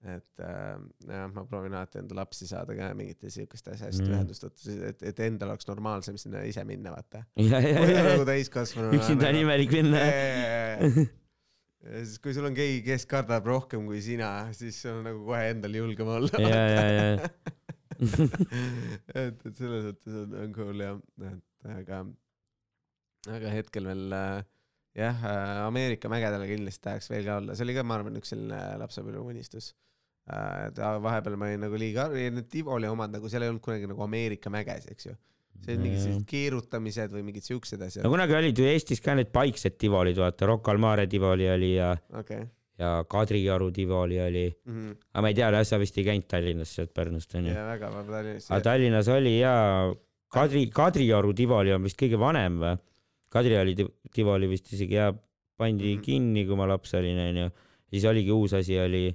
[0.06, 0.78] Et äh,
[1.10, 4.12] jah, ma proovin alati enda lapsi saada ka mingite siukeste asjadest Mm.
[4.14, 7.24] ühendust võtta, et, et endal oleks normaalsem sinna ise minna, vaata.
[7.38, 8.92] nagu täiskasvanu.
[8.94, 10.04] üksinda on imelik minna.
[11.82, 15.80] siis, kui sul on keegi, kes kardab rohkem kui sina, siis on nagu kohe endal
[15.80, 16.30] julgem olla.
[17.98, 22.04] et, et selles mõttes on, on cool jah, et aga,
[23.34, 24.46] aga hetkel veel äh,
[24.98, 25.26] jah,
[25.66, 29.26] Ameerika mägedele kindlasti tahaks veel ka olla, see oli ka, ma arvan, üks selline lapsepõlve
[29.34, 29.74] unistus.
[30.28, 33.88] Et a- vahepeal ma olin nagu liiga, need Tivoli omad nagu seal ei olnud kunagi
[33.88, 35.16] nagu Ameerika mäges, eks ju.
[35.64, 38.12] see olid mingid sellised keerutamised või mingid siuksed asjad no.
[38.14, 41.96] kunagi olid ju Eestis ka need paiksed Tivolid, vaata Rocca al Mare Tivoli oli ja,
[42.14, 42.44] okei.
[42.78, 47.34] ja Kadrioru Tivoli oli, aga ma ei tea, sa vist ei käinud Tallinnas sealt Pärnust
[47.40, 47.56] onju.
[47.56, 48.52] ja väga, ma Tallinnas.
[48.52, 49.56] aga Tallinnas oli ja
[50.30, 52.76] Kadri, Kadrioru Tivoli on vist kõige vanem või?
[53.32, 55.14] Kadrioru ti- Tivoli vist isegi jah,
[55.58, 56.02] pandi Mhm.
[56.04, 57.50] kinni, kui ma laps olin onju.
[57.90, 59.06] siis oligi uus asi oli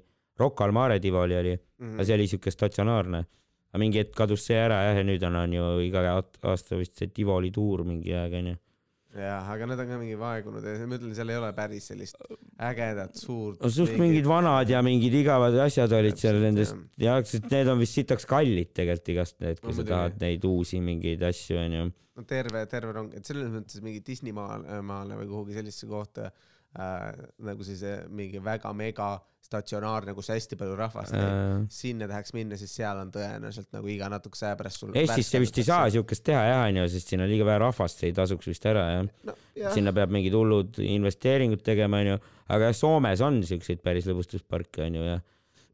[0.42, 1.94] Rocca al Mare Tivoli oli, Mhm.
[1.96, 3.22] aga see oli siuke statsionaarne.
[3.72, 6.02] aga mingi hetk kadus see ära jah ja nüüd on, on ju iga
[6.44, 8.56] aasta vist see Tivoli tuur mingi aeg onju.
[9.16, 12.16] jah, aga need on ka mingi vaegunud ja ma ütlen, seal ei ole päris sellist
[12.60, 13.58] ägedat suurt.
[13.62, 17.80] no suht mingid vanad ja mingid igavad asjad olid seal nendest jah, sest need on
[17.82, 21.90] vist sitaks kallid tegelikult igast need, kui No sa tahad neid uusi mingeid asju onju.
[22.16, 26.30] no terve, terve rong, et selles mõttes mingi Disney maale, maale või kuhugi sellisesse kohta
[26.78, 27.12] äh,
[27.48, 32.56] nagu siis äh, mingi väga mega statsionaarne, kus hästi palju rahvast Äh, sinna tahaks minna,
[32.60, 36.24] siis seal on tõenäoliselt nagu iga natukese aja pärast sul Eestisse vist ei saa siukest
[36.26, 39.10] teha jah onju, sest siin on liiga vähe rahvast, see ei tasuks vist ära jah.
[39.28, 39.36] no,.
[39.58, 42.16] jah, sinna peab mingid hullud investeeringud tegema onju,
[42.48, 45.18] aga jah, Soomes on siukseid päris lõbustusparke onju ja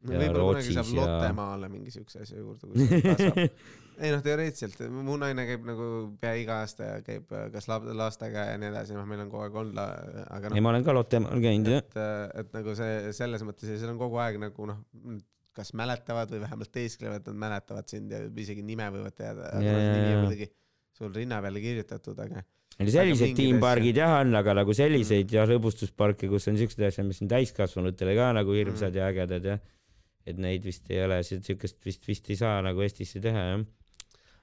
[0.05, 1.03] võib-olla kunagi saab ja...
[1.03, 3.39] Lottemaale mingi siukse asja juurde, kui see kasvab
[4.03, 5.87] ei noh, teoreetiliselt mu naine käib nagu
[6.21, 9.47] pea iga aasta ja käib äh, kas lastega ja nii edasi, noh, meil on kogu
[9.47, 10.55] aeg olnud, aga noh.
[10.55, 11.83] ei, ma olen ka Lottemaal käinud jah.
[11.83, 14.79] et, äh, et nagu see selles mõttes ja seal on kogu aeg nagu noh,
[15.59, 19.65] kas mäletavad või vähemalt teesklevad, et nad mäletavad sind ja isegi nime võivad teada, aga
[19.65, 19.91] yeah.
[19.97, 20.49] nimi on muidugi
[20.99, 22.45] sul rinna peale kirjutatud, aga
[22.79, 25.35] sellised tiimpargid jah on, aga nagu selliseid mm.
[25.35, 28.99] ja rõõmustusparke, kus on siuksed asjad, mis on täiskasvanutele ka nagu hirmsad mm.
[29.01, 29.59] ja ägedad jah.
[30.27, 33.67] Et neid vist ei ole, siukest vist vist ei saa nagu Eestisse teha jah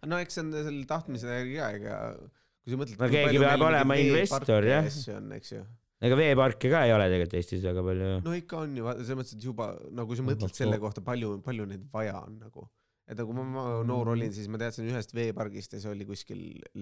[0.07, 3.01] no eks see on selle tahtmise järgi ka, ega kui sa mõtled.
[3.01, 4.87] no keegi peab olema investor jah.
[4.87, 5.65] eks ju
[6.07, 8.09] ega veeparke ka ei ole tegelikult Eestis väga palju.
[8.25, 11.39] no ikka on ju, selles mõttes, et juba nagu kui sa mõtled selle kohta, palju,
[11.47, 12.67] palju neid vaja on nagu
[13.07, 16.41] et nagu ma, ma noor olin, siis ma teadsin ühest veepargist ja see oli kuskil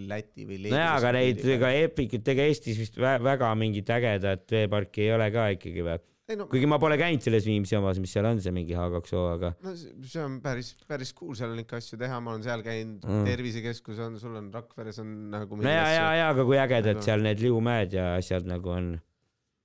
[0.08, 0.74] Läti või Leedus.
[0.74, 5.50] nojaa, aga neid, ega Epicut, ega Eestis vist väga mingit ägedat veeparki ei ole ka
[5.58, 6.00] ikkagi või?
[6.24, 9.50] No, kuigi ma pole käinud selles Viimsi omas, mis seal on, see mingi H2O, aga.
[9.60, 13.04] no see on päris, päris cool, seal on ikka asju teha, ma olen seal käinud
[13.04, 15.60] mm., tervisekeskus on, sul on Rakveres on nagu.
[15.60, 17.04] no ja, ja, ja, aga kui ägedad nagu...
[17.04, 18.88] seal need liumäed ja asjad nagu on.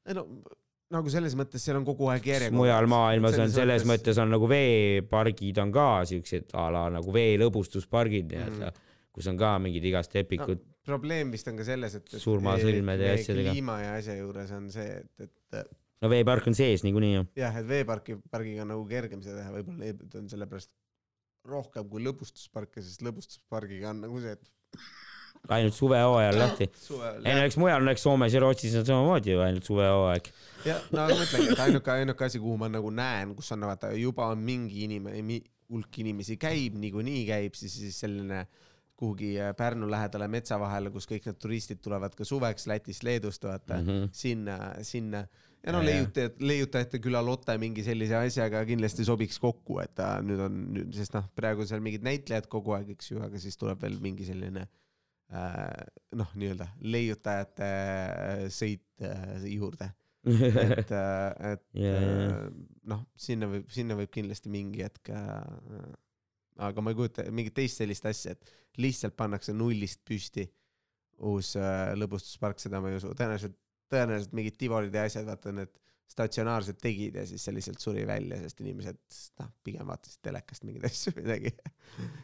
[0.04, 0.26] ei no
[0.92, 2.60] nagu selles mõttes seal on kogu aeg järjekord.
[2.60, 4.10] mujal maailmas selles on selles mõttes...
[4.12, 9.40] mõttes on nagu veepargid on ka siuksed a la nagu veelõbustuspargid nii-öelda mm., kus on
[9.40, 10.80] ka mingid igast epikud no,.
[10.92, 12.20] probleem vist on ka selles, et, et.
[12.20, 13.54] surmasõlmede ja asjadega.
[13.56, 17.26] kliima ja asja juures on see, et, et no veepark on sees niikuinii ju.
[17.40, 20.74] jah, et veeparki, pargiga on nagu kergem seda teha, võib-olla on sellepärast
[21.50, 24.52] rohkem kui lõbustusparke, sest lõbustuspargiga on nagu see, et
[25.56, 26.70] ainult suvehooajal lahti.
[27.24, 30.32] ei no eks mujal, no eks Soomes ja Rootsis on samamoodi ju ainult suvehooaeg.
[30.68, 33.94] jah, no aga mõtlengi, et ainuke, ainuke asi, kuhu ma nagu näen, kus on vaata
[33.98, 35.40] juba on mingi inimene,
[35.70, 38.46] hulk inimesi käib, niikuinii käib, siis, siis selline
[39.00, 43.46] kuhugi äh, Pärnu lähedale metsa vahele, kus kõik need turistid tulevad ka suveks Lätist, Leedust,
[43.48, 44.10] vaata mm, -hmm.
[44.12, 45.24] sinna, sinna
[45.64, 50.44] ja no leiutajad, leiutajate küla Lotte mingi sellise asjaga kindlasti sobiks kokku, et ta nüüd
[50.44, 50.60] on,
[50.96, 54.28] sest noh, praegu seal mingid näitlejad kogu aeg, eks ju, aga siis tuleb veel mingi
[54.28, 55.64] selline äh,
[56.20, 59.92] noh, nii-öelda leiutajate äh, sõit äh, juurde.
[60.30, 62.48] et, äh, et yeah,
[62.92, 65.94] noh, sinna võib, sinna võib kindlasti mingi hetk äh,
[66.66, 70.46] aga ma ei kujuta mingit teist sellist asja, et lihtsalt pannakse nullist püsti
[71.30, 73.58] uus äh, lõbustuspark, seda ma ei usu, tõenäoliselt
[73.90, 75.72] tõenäoliselt mingid Tivolid ja asjad, vaata need
[76.10, 78.98] statsionaarsed tegid ja siis see lihtsalt suri välja, sest inimesed
[79.42, 81.54] noh, pigem vaatasid telekast mingeid asju või midagi.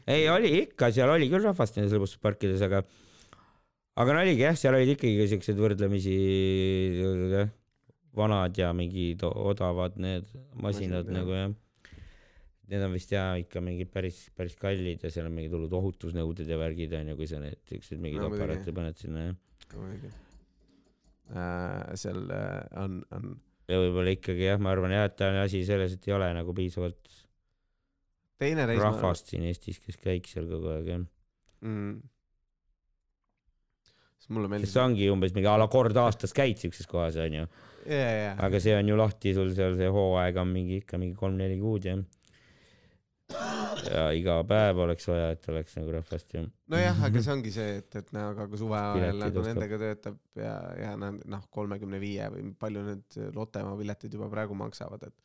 [0.10, 2.82] ei, oli ikka, seal oli küll rahvast nendes lõbustusparkides, aga
[4.02, 6.16] aga no oligi jah, seal olid ikkagi siuksed võrdlemisi
[8.16, 10.28] vanad ja mingid odavad need
[10.58, 11.54] masinad Masin, nagu jah.
[12.66, 16.48] Need on vist jaa ikka mingid päris, päris kallid ja seal on mingid hullud ohutusnõuded
[16.50, 19.36] ja värgid onju, kui sa need siukseid mingeid no, aparaate paned sinna jah
[21.34, 23.36] äh, seal äh, on, on.
[23.70, 26.56] ja võib-olla ikkagi jah, ma arvan jah, et on asi selles, et ei ole nagu
[26.58, 27.14] piisavalt
[28.42, 31.00] teine reis rahvast siin Eestis, kes käiks seal kogu aeg jah
[31.66, 31.94] mm..
[34.20, 34.72] sest mulle meeldib.
[34.72, 37.48] see ongi umbes mingi a la kord aastas käid siukses kohas onju.
[37.86, 41.90] aga see on ju lahti sul seal see hooaeg on mingi ikka mingi kolm-neli kuud
[41.90, 42.02] jah
[43.90, 46.44] ja iga päev oleks vaja, et oleks nagu rahvast ju.
[46.72, 50.20] nojah, aga see ongi see, et, et noh, aga kui suve ajal nagu nendega töötab
[50.40, 55.18] ja, ja noh, kolmekümne viie või palju need Lottemaa piletid juba praegu maksavad, et,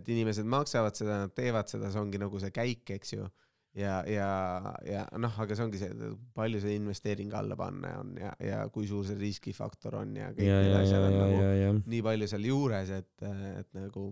[0.00, 3.28] et inimesed maksavad seda, nad teevad seda, see ongi nagu see käik, eks ju.
[3.78, 4.30] ja, ja,
[4.88, 8.88] ja noh, aga see ongi see, palju see investeering alla panna on ja, ja kui
[8.90, 12.96] suur see riskifaktor on ja kõik ja, need asjad on nagu nii palju seal juures,
[13.02, 13.28] et,
[13.60, 14.10] et nagu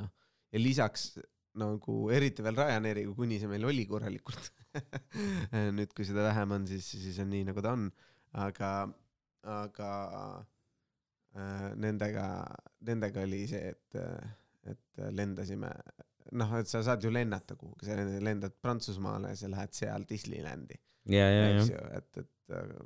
[0.00, 0.10] noh,
[0.50, 1.12] ja lisaks
[1.60, 4.50] nagu eriti veel Ryanairiga, kuni see meil oli korralikult.
[5.76, 7.86] Nüüd, kui seda vähem on, siis, siis on nii, nagu ta on,
[8.42, 8.70] aga,
[9.54, 9.90] aga
[11.38, 12.26] äh, nendega,
[12.88, 14.00] nendega oli see, et,
[14.70, 15.70] et lendasime,
[16.40, 20.80] noh, et sa saad ju lennata kuhugi, sa lendad Prantsusmaale ja sa lähed seal Disneylandi.
[21.60, 22.76] eks ju, et, et äh,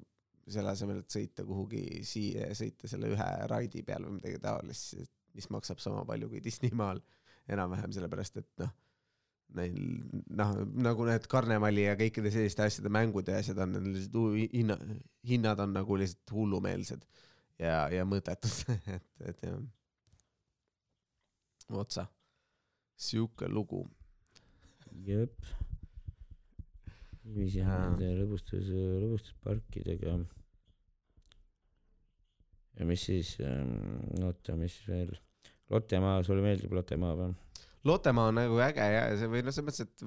[0.49, 4.97] selle asemel, et sõita kuhugi siia ja sõita selle ühe raidi peal või midagi taolist,
[5.37, 7.01] mis maksab sama palju kui Disneymaal
[7.49, 8.75] enam-vähem sellepärast, et noh,
[9.57, 9.77] neil
[10.37, 10.53] noh,
[10.85, 14.77] nagu need karnevali ja kõikide selliste asjade mängud ja asjad on, lihtsalt hinna,
[15.29, 17.07] hinnad on nagu lihtsalt hullumeelsed
[17.59, 19.61] ja, ja mõttetud et, et jah.
[21.81, 22.07] otsa,
[22.97, 23.85] sihuke lugu.
[25.07, 25.39] jep.
[27.25, 30.19] niiviisi on nende lõbustus, lõbustusparkidega.
[32.79, 33.73] ja mis siis, ähm,
[34.23, 35.17] oota, mis veel
[35.73, 37.35] Lottemaa, sulle meeldib Lottemaa või?
[37.87, 40.03] Lottemaa on nagu äge ja see või noh, selles mõttes, et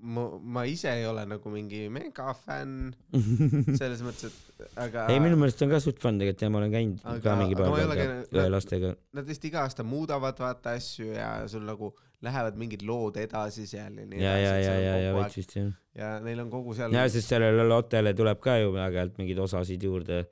[0.00, 0.24] ma,
[0.56, 2.94] ma ise ei ole nagu mingi megafänn
[3.80, 5.04] selles mõttes, et aga.
[5.12, 7.58] ei, minu meelest on ka suht fun tegelikult ja ma olen käinud aga, ka mingi
[7.58, 8.94] paar korda lastega.
[9.18, 11.92] Nad vist iga aasta muudavad vaata asju ja sul nagu
[12.24, 15.52] lähevad mingid lood edasi seal ja nii ja, ja, ja, ja, ja kogu veits vist
[15.58, 15.68] jah.
[16.00, 19.84] ja neil on kogu seal ja, sest sellele lotele tuleb ka ju aeg-ajalt mingeid osasid
[19.84, 20.24] juurde.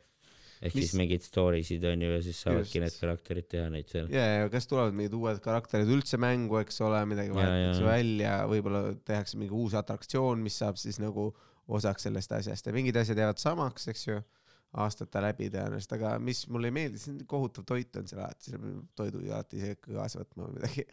[0.64, 3.90] Ehk Mis- siis mingeid story sid on ju ja siis saavadki need karakterid teha neid
[3.92, 4.06] seal.
[4.12, 7.90] ja, ja kas tulevad mingid uued karakterid üldse mängu, eks ole, midagi vahetatakse ja.
[7.90, 11.28] välja, võib-olla tehakse mingi uus atraktsioon, mis saab siis nagu
[11.68, 14.18] osaks sellest asjast ja mingid asjad jäävad samaks, eks ju,
[14.84, 18.50] aastate läbi tõenäoliselt, aga mis mulle ei meeldi, see on kohutav toit on seal alati,
[18.50, 20.84] seal peab toidu ju alati ise kaasa võtma või midagi.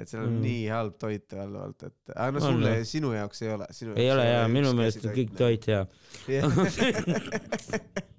[0.00, 0.42] et seal on Mm.
[0.46, 3.66] nii halb toit valdavalt, et aga no sulle sinu jaoks ei ole.
[3.96, 5.82] ei ole jaa, minu meelest on kõik toit hea.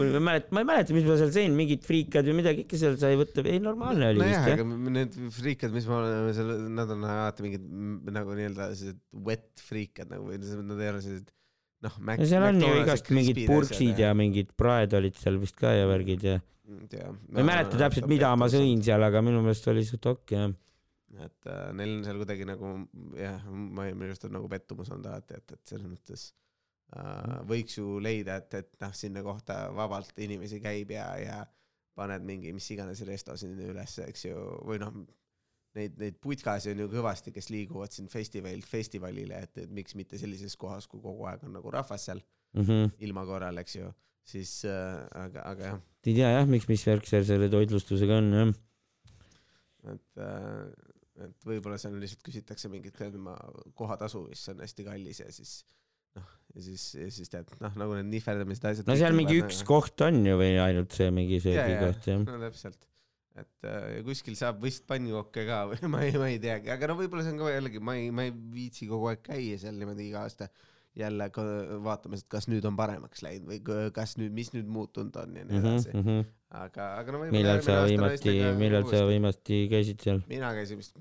[0.00, 2.78] ma ei mäleta, ma ei mäleta, mis ma seal sõin, mingid friikad või midagi ikka
[2.80, 4.70] seal sai võtta, ei normaalne oli nojah, vist aga jah.
[4.70, 7.66] m- need friikad, mis me oleme seal, nad on alati mingid
[8.16, 11.30] nagu nii-öelda sellised wet friikad nagu või nad ei ole sellised
[11.86, 11.98] noh.
[12.06, 15.86] no seal on ju igast mingid purksid ja mingid praed olid seal vist ka ja
[15.90, 16.40] värgid ja
[16.70, 20.52] ma ei mäleta täpselt, mida ma sõin seal, aga minu meelest oli suht okk jah.
[21.20, 22.76] et äh, neil on seal kuidagi nagu
[23.18, 26.49] jah, ma minu arust on nagu pettumus olnud alati, et, et selles mõttes äh,
[27.46, 31.38] võiks ju leida, et, et noh, sinna kohta vabalt inimesi käib ja, ja
[31.94, 34.94] paned mingi mis iganes resto sinna ülesse, eks ju, või noh,
[35.78, 40.18] neid, neid putkasid on ju kõvasti, kes liiguvad siin festivalilt festivalile, et, et miks mitte
[40.18, 42.96] sellises kohas, kui kogu aeg on nagu rahvas seal Mhm.
[43.06, 43.88] ilma korral, eks ju,
[44.26, 48.32] siis äh, aga, aga jah, ei tea jah, miks, mis värk seal selle toitlustusega on
[48.34, 48.50] jah.
[49.92, 50.64] et äh,
[51.20, 52.96] et võib-olla seal lihtsalt küsitakse mingit
[53.78, 55.79] kohatasu, mis on hästi kallis ja siis noh,
[56.54, 58.88] ja siis, ja siis tead noh, nagu need nihverdamised asjad.
[58.88, 62.24] no seal mingi üks koht on ju või ainult see mingi söögikoht jah.
[62.24, 62.80] no täpselt,
[63.38, 66.98] et äh, kuskil saab vist pannkokke ka või ma ei, ma ei teagi, aga no
[66.98, 70.10] võib-olla see on ka jällegi, ma ei, ma ei viitsi kogu aeg käia seal niimoodi
[70.10, 70.50] iga aasta
[70.98, 71.28] jälle
[71.84, 73.60] vaatamas, et kas nüüd on paremaks läinud või
[73.94, 75.92] kas nüüd, mis nüüd muutunud on ja nii edasi,
[76.50, 80.24] aga, aga no võib-olla millal sa viimati, millal sa viimati käisid seal?
[80.26, 80.98] mina käisin vist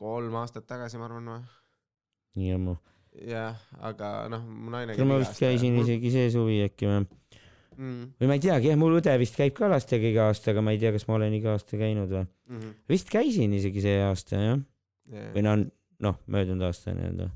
[0.00, 1.44] kolm aastat tagasi, ma arvan või
[2.40, 2.78] nii ammu.
[3.22, 7.04] jah, aga noh, mu naine ma vist käisin isegi see suvi äkki või?
[7.76, 8.02] mm,.
[8.20, 10.74] või ma ei teagi jah, mul õde vist käib ka lastega iga aasta, aga ma
[10.74, 12.26] ei tea, kas ma olen iga aasta käinud või.
[12.50, 12.76] Mm -hmm.
[12.90, 14.60] vist käisin isegi see aasta jah,
[15.10, 15.32] yeah.
[15.36, 15.56] või no,
[16.08, 17.30] noh, möödunud aasta nii-öelda,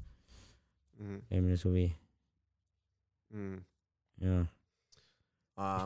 [0.99, 1.89] mm eelmine suvi,
[3.33, 3.59] -hmm.
[4.27, 4.47] jah.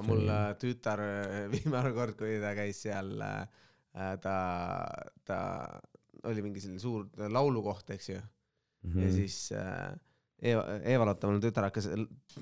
[0.04, 0.50] Mul jah.
[0.50, 3.16] äh, tütar äh, viimane kord, kui ta käis seal,
[4.20, 4.36] ta,
[5.24, 5.38] ta
[6.28, 8.20] oli mingi selline suur laulukoht, eks ju,
[8.82, 9.02] Mhm.
[9.04, 9.92] ja siis äh,
[10.42, 11.86] Eva, Eva-Lotta, mul tütar hakkas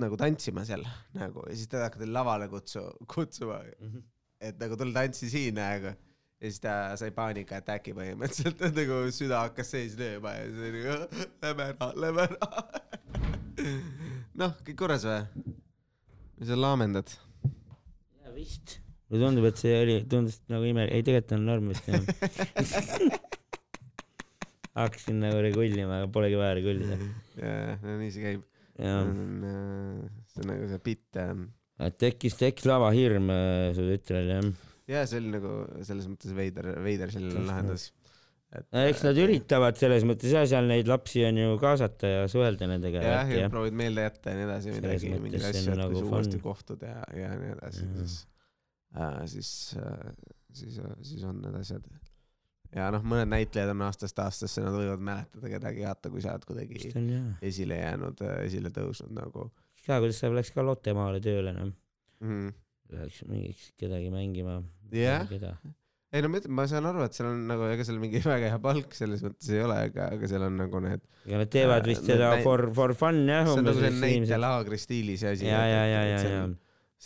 [0.01, 4.01] nagu tantsima seal nagu ja siis teda hakati lavale kutsu-, kutsuma, Mhm.
[4.41, 5.91] et nagu tule tantsi siin nagu
[6.41, 10.85] ja siis ta sai paanikaataki põhimõtteliselt, et nagu süda hakkas sees lööma ja siis oli
[10.87, 12.53] nagu lähme ära, lähme ära.
[14.41, 15.21] noh, kõik korras või?
[16.41, 17.13] või sa laamendad?
[18.25, 18.79] ja vist.
[19.11, 22.01] mulle tundub, et see oli, tundus nagu ime, ei tegelikult on norm vist jah.
[24.87, 26.99] hakkasin nagu regullima, aga polegi vaja regullida.
[27.41, 28.43] jaa, no nii see käib.
[28.81, 29.07] jah,
[30.33, 31.21] see on nagu see bitt.
[32.01, 34.51] tekkis, tekkis lavahirm äh, su tütrel jah.
[34.91, 35.55] jaa, see oli nagu
[35.87, 37.91] selles mõttes veider, veider selline lahendus.
[38.51, 42.69] no eks nad üritavad selles mõttes jah, seal neid lapsi on ju kaasata ja suhelda
[42.71, 43.05] nendega.
[43.05, 46.13] jah, ja proovid meelde jätta ja nii edasi, midagi, mingeid asju, et nagu kui sa
[46.17, 48.21] uuesti kohtud ja, ja nii edasi, siis
[48.97, 50.13] äh,, siis äh,,
[50.53, 51.87] siis, siis on need asjad.
[52.77, 56.47] Ja noh, mõned näitlejad on aastast aastasse, nad võivad mäletada kedagi, vaata, kui sa oled
[56.49, 56.93] kuidagi
[57.47, 59.49] esile jäänud, esile tõusnud nagu
[59.87, 61.75] ka, kuidas sa läks ka Lottemaale tööle noh.
[62.25, 62.57] mm..
[62.91, 64.57] Läheks mingiks kedagi mängima.
[64.91, 65.23] Jah.
[65.31, 65.53] keda.
[66.11, 68.49] ei no ma ütlen, ma saan aru, et seal on nagu, ega seal mingi väga
[68.51, 71.85] hea palk selles mõttes ei ole, aga, aga seal on nagu need, ja nad teevad
[71.85, 73.47] Äh, vist need seda näit- for, for fun jah.
[73.47, 75.47] see on nagu see näitelaagri stiilis asi.
[75.47, 76.43] ja, ja, ja, ja, ja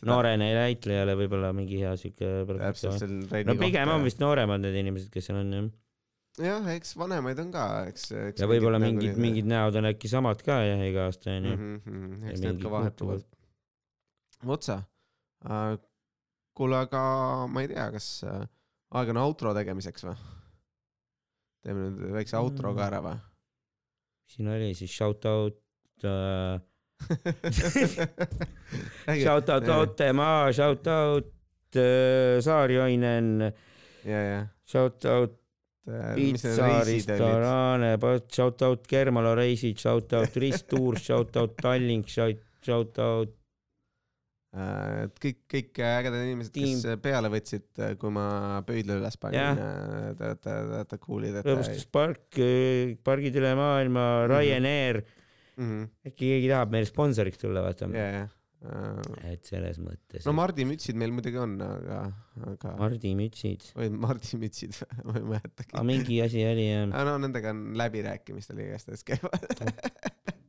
[0.02, 2.30] noorene näitlejale võib-olla mingi hea siuke.
[2.50, 3.08] täpselt, see
[3.42, 5.68] on no pigem on vist nooremad need inimesed, kes seal on jah.
[6.48, 8.42] jah, eks vanemaid on ka, eks, eks.
[8.42, 11.54] ja võib-olla mingid, mingid näod on äkki samad ka jah, iga aasta onju.
[11.54, 11.80] mm.
[11.84, 13.26] -hmm, Ja eks need ka vahetuvad.
[14.56, 14.82] otsa
[15.46, 15.76] uh,.
[16.54, 17.04] kuule, aga
[17.50, 18.42] ma ei tea, kas uh,
[18.98, 20.18] aeg on outro tegemiseks või?
[21.64, 23.16] teeme nüüd väikse outro ka ära või?
[24.34, 25.60] siin oli siis shout out
[26.08, 26.58] uh,,
[29.22, 31.26] shout out Lottemaa, shout out
[31.76, 33.52] uh, Saarjoinen,
[34.04, 34.46] ja, ja.
[34.64, 35.40] shout out
[35.84, 37.98] Pitsa restorane,
[38.32, 43.34] shout out Germalo reisid, shout out Ristuur, shout out Tallink, shout, out
[44.54, 47.66] Äh, et kõik, kõik ägedad inimesed, kes peale võtsid,
[47.98, 51.48] kui ma pöidla üles panin, te olete, te olete cool'id, et.
[51.48, 52.38] rõõmustuspark,
[53.06, 55.00] pargid üle maailma, Ryanair,
[55.60, 55.84] Mhm.
[56.10, 57.88] äkki keegi tahab meile sponsoriks tulla, vaata.
[57.94, 58.24] ja, ja,
[59.28, 62.00] et selles mõttes no Mardi mütsid meil muidugi on, aga,
[62.52, 62.74] aga.
[62.80, 63.66] Mardi mütsid.
[63.76, 65.70] või Mardi mütsid ma ei mäletagi.
[65.74, 66.88] aga mingi asi oli jah.
[66.90, 69.46] no nendega on läbirääkimistel igastahes käivad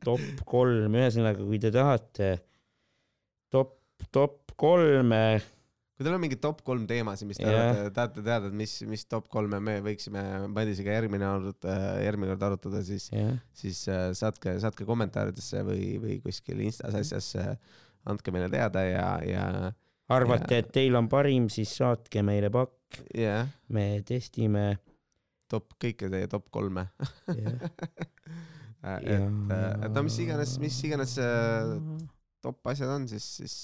[0.06, 2.30] top kolm, ühesõnaga, kui te tahate
[3.52, 3.76] top,
[4.14, 5.22] top kolme
[5.96, 7.70] kui teil on mingi top kolm teemasid, mis te yeah.
[7.70, 10.22] arvate, tahate teada, et mis, mis top kolme me võiksime
[10.52, 16.18] Madisega järgmine arutada, järgmine kord arutada, siis yeah., siis äh, saatke, saatke kommentaaridesse või, või
[16.24, 17.30] kuskil Instas asjas,
[18.06, 19.46] andke meile teada ja, ja.
[20.12, 23.48] arvate, et teil on parim, siis saatke meile pakk yeah..
[23.72, 24.74] me testime.
[25.48, 26.90] top, kõike teie top kolme
[27.32, 27.56] yeah.
[29.00, 31.72] et, et no mis iganes, mis iganes äh,
[32.44, 33.56] top asjad on, siis, siis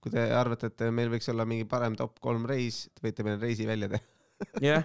[0.00, 3.40] kui te arvate, et meil võiks olla mingi parem top kolm reis, te võite meile
[3.42, 4.04] reisi välja teha.
[4.64, 4.84] jah.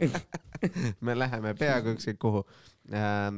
[1.06, 2.44] me läheme peaaegu ükskõik kuhu
[2.92, 3.30] äh,.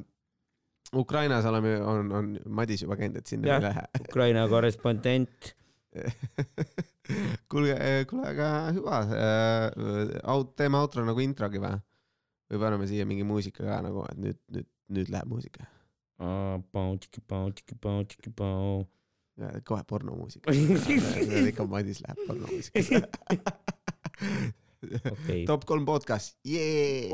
[0.93, 3.85] Ukrainas oleme, on, on Madis juba käinud, et sinna ei lähe.
[4.03, 5.55] Ukraina korrespondent
[7.53, 10.19] kuulge, äh, kuule, aga hüva äh,.
[10.35, 11.79] Out, teeme outro nagu introgi või?
[12.53, 15.65] või paneme siia mingi muusika ka nagu, et nüüd, nüüd, nüüd läheb muusika.
[19.65, 20.53] Kohe pornomuusika
[21.51, 22.81] ikka Madis läheb pornomuusika
[25.13, 25.45] okay.
[25.47, 27.09] top kolm podcast, jee!